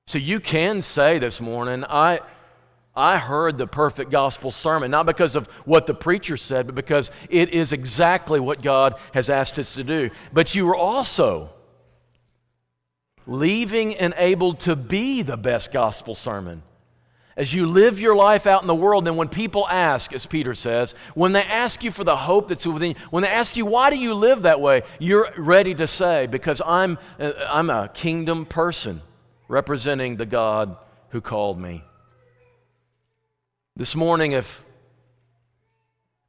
So 0.07 0.19
you 0.19 0.39
can 0.39 0.81
say 0.83 1.19
this 1.19 1.41
morning, 1.41 1.85
I, 1.89 2.21
I 2.95 3.19
heard 3.19 3.59
the 3.59 3.67
perfect 3.67 4.11
gospel 4.11 4.51
sermon, 4.51 4.91
not 4.91 5.07
because 5.07 5.35
of 5.35 5.49
what 5.65 5.87
the 5.87 5.95
preacher 5.95 6.37
said, 6.37 6.67
but 6.67 6.75
because 6.75 7.11
it 7.29 7.51
is 7.51 7.73
exactly 7.73 8.39
what 8.39 8.63
God 8.63 8.95
has 9.13 9.29
asked 9.29 9.59
us 9.59 9.75
to 9.75 9.85
do. 9.85 10.11
But 10.33 10.55
you 10.55 10.67
were 10.67 10.77
also 10.77 11.51
leaving 13.27 13.97
and 13.97 14.15
able 14.17 14.55
to 14.55 14.77
be 14.77 15.23
the 15.23 15.37
best 15.37 15.73
gospel 15.73 16.15
sermon. 16.15 16.63
As 17.37 17.53
you 17.53 17.67
live 17.67 18.01
your 18.01 18.15
life 18.15 18.47
out 18.47 18.63
in 18.63 18.69
the 18.69 18.75
world, 18.75 19.05
then 19.05 19.17
when 19.17 19.29
people 19.29 19.67
ask, 19.69 20.13
as 20.13 20.25
Peter 20.25 20.55
says, 20.55 20.95
when 21.15 21.33
they 21.33 21.43
ask 21.43 21.83
you 21.83 21.91
for 21.91 22.05
the 22.05 22.15
hope 22.15 22.47
that's 22.47 22.65
within 22.65 22.91
you, 22.91 22.97
when 23.11 23.25
they 23.25 23.29
ask 23.29 23.57
you, 23.57 23.67
why 23.67 23.91
do 23.91 23.97
you 23.97 24.15
live 24.15 24.43
that 24.43 24.61
way? 24.61 24.83
You're 25.01 25.33
ready 25.37 25.75
to 25.75 25.89
say, 25.89 26.29
because 26.29 26.63
I'm, 26.65 26.97
uh, 27.19 27.33
I'm 27.49 27.71
a 27.71 27.89
kingdom 27.93 28.47
person 28.47 29.03
representing 29.49 30.17
the 30.17 30.27
God 30.27 30.77
who 31.09 31.21
called 31.21 31.59
me. 31.59 31.83
This 33.77 33.97
morning, 33.97 34.31
if, 34.31 34.65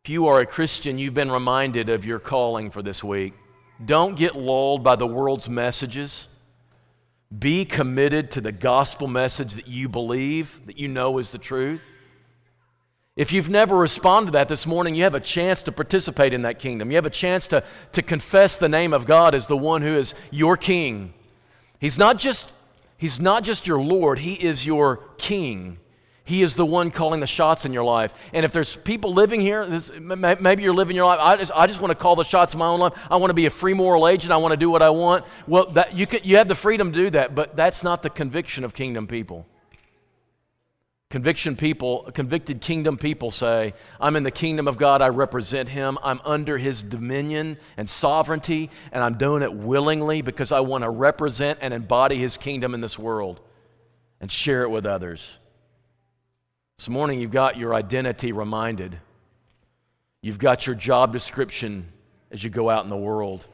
if 0.03 0.09
you 0.09 0.27
are 0.27 0.39
a 0.39 0.45
Christian, 0.47 0.97
you've 0.97 1.13
been 1.13 1.31
reminded 1.31 1.89
of 1.89 2.03
your 2.03 2.17
calling 2.17 2.71
for 2.71 2.81
this 2.81 3.03
week. 3.03 3.35
Don't 3.83 4.15
get 4.15 4.35
lulled 4.35 4.83
by 4.83 4.95
the 4.95 5.05
world's 5.05 5.49
messages. 5.49 6.27
Be 7.37 7.65
committed 7.65 8.31
to 8.31 8.41
the 8.41 8.51
gospel 8.51 9.07
message 9.07 9.53
that 9.53 9.67
you 9.67 9.89
believe, 9.89 10.61
that 10.67 10.77
you 10.77 10.87
know 10.87 11.17
is 11.17 11.31
the 11.31 11.37
truth. 11.37 11.81
If 13.15 13.31
you've 13.31 13.49
never 13.49 13.77
responded 13.77 14.27
to 14.27 14.31
that 14.33 14.49
this 14.49 14.67
morning, 14.67 14.93
you 14.93 15.03
have 15.03 15.15
a 15.15 15.21
chance 15.21 15.63
to 15.63 15.71
participate 15.71 16.33
in 16.33 16.41
that 16.41 16.59
kingdom. 16.59 16.91
You 16.91 16.95
have 16.95 17.05
a 17.05 17.09
chance 17.09 17.47
to, 17.47 17.63
to 17.93 18.01
confess 18.01 18.57
the 18.57 18.67
name 18.67 18.93
of 18.93 19.05
God 19.05 19.33
as 19.33 19.47
the 19.47 19.55
one 19.55 19.81
who 19.81 19.95
is 19.95 20.13
your 20.31 20.57
king. 20.57 21.13
He's 21.79 21.97
not 21.97 22.17
just, 22.17 22.51
he's 22.97 23.19
not 23.19 23.43
just 23.43 23.67
your 23.67 23.79
Lord, 23.79 24.19
He 24.19 24.33
is 24.33 24.65
your 24.65 24.97
king. 25.17 25.77
He 26.25 26.41
is 26.41 26.55
the 26.55 26.65
one 26.65 26.89
calling 26.89 27.19
the 27.19 27.27
shots 27.27 27.65
in 27.65 27.71
your 27.71 27.83
life. 27.83 28.11
And 28.33 28.43
if 28.43 28.51
there's 28.51 28.75
people 28.75 29.13
living 29.13 29.41
here, 29.41 29.63
this, 29.63 29.91
maybe 29.93 30.63
you're 30.63 30.73
living 30.73 30.95
your 30.95 31.05
life, 31.05 31.19
I 31.21 31.37
just, 31.37 31.51
I 31.53 31.67
just 31.67 31.79
want 31.79 31.91
to 31.91 31.95
call 31.95 32.15
the 32.15 32.23
shots 32.23 32.55
in 32.55 32.59
my 32.59 32.65
own 32.65 32.79
life. 32.79 32.93
I 33.11 33.17
want 33.17 33.29
to 33.29 33.35
be 33.35 33.45
a 33.45 33.51
free 33.51 33.75
moral 33.75 34.07
agent. 34.07 34.33
I 34.33 34.37
want 34.37 34.51
to 34.51 34.57
do 34.57 34.71
what 34.71 34.81
I 34.81 34.89
want. 34.89 35.23
Well, 35.45 35.67
that, 35.73 35.95
you, 35.95 36.07
can, 36.07 36.21
you 36.23 36.37
have 36.37 36.47
the 36.47 36.55
freedom 36.55 36.91
to 36.91 36.97
do 36.97 37.09
that, 37.11 37.35
but 37.35 37.55
that's 37.55 37.83
not 37.83 38.01
the 38.01 38.09
conviction 38.09 38.63
of 38.63 38.73
kingdom 38.73 39.05
people. 39.05 39.45
Conviction 41.11 41.55
people, 41.55 42.09
convicted 42.15 42.59
kingdom 42.59 42.97
people 42.97 43.29
say, 43.29 43.75
I'm 44.01 44.15
in 44.15 44.23
the 44.23 44.31
kingdom 44.31 44.67
of 44.67 44.79
God, 44.79 45.03
I 45.03 45.09
represent 45.09 45.69
him, 45.69 45.99
I'm 46.03 46.19
under 46.25 46.57
his 46.57 46.81
dominion 46.81 47.57
and 47.77 47.87
sovereignty, 47.87 48.71
and 48.91 49.03
I'm 49.03 49.19
doing 49.19 49.43
it 49.43 49.53
willingly 49.53 50.23
because 50.23 50.51
I 50.51 50.61
want 50.61 50.83
to 50.83 50.89
represent 50.89 51.59
and 51.61 51.71
embody 51.71 52.15
his 52.15 52.35
kingdom 52.37 52.73
in 52.73 52.81
this 52.81 52.97
world 52.97 53.41
and 54.19 54.31
share 54.31 54.63
it 54.63 54.71
with 54.71 54.87
others. 54.87 55.37
This 56.77 56.89
morning, 56.89 57.19
you've 57.19 57.31
got 57.31 57.57
your 57.57 57.73
identity 57.73 58.31
reminded. 58.31 58.99
You've 60.21 60.39
got 60.39 60.67
your 60.67 60.75
job 60.75 61.13
description 61.13 61.91
as 62.31 62.43
you 62.43 62.49
go 62.49 62.69
out 62.69 62.83
in 62.83 62.89
the 62.89 62.97
world. 62.97 63.47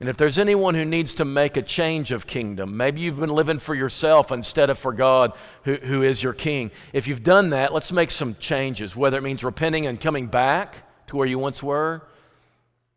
And 0.00 0.08
if 0.08 0.16
there's 0.16 0.36
anyone 0.36 0.74
who 0.74 0.84
needs 0.84 1.14
to 1.14 1.24
make 1.24 1.56
a 1.56 1.62
change 1.62 2.10
of 2.10 2.26
kingdom, 2.26 2.76
maybe 2.76 3.00
you've 3.00 3.20
been 3.20 3.30
living 3.30 3.60
for 3.60 3.72
yourself 3.72 4.32
instead 4.32 4.68
of 4.68 4.76
for 4.76 4.92
God, 4.92 5.32
who, 5.62 5.74
who 5.74 6.02
is 6.02 6.20
your 6.20 6.32
king. 6.32 6.72
If 6.92 7.06
you've 7.06 7.22
done 7.22 7.50
that, 7.50 7.72
let's 7.72 7.92
make 7.92 8.10
some 8.10 8.34
changes, 8.34 8.96
whether 8.96 9.16
it 9.16 9.22
means 9.22 9.44
repenting 9.44 9.86
and 9.86 10.00
coming 10.00 10.26
back 10.26 11.06
to 11.06 11.16
where 11.16 11.28
you 11.28 11.38
once 11.38 11.62
were, 11.62 12.02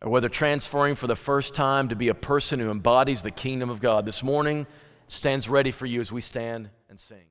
or 0.02 0.10
whether 0.10 0.30
transferring 0.30 0.96
for 0.96 1.06
the 1.06 1.16
first 1.16 1.54
time 1.54 1.90
to 1.90 1.96
be 1.96 2.08
a 2.08 2.16
person 2.16 2.60
who 2.60 2.72
embodies 2.72 3.22
the 3.22 3.30
kingdom 3.30 3.70
of 3.70 3.80
God. 3.80 4.08
This 4.08 4.24
morning 4.24 4.66
stands 5.08 5.48
ready 5.48 5.70
for 5.70 5.86
you 5.86 6.02
as 6.02 6.12
we 6.12 6.22
stand 6.22 6.72
and 6.90 7.00
sing. 7.00 7.22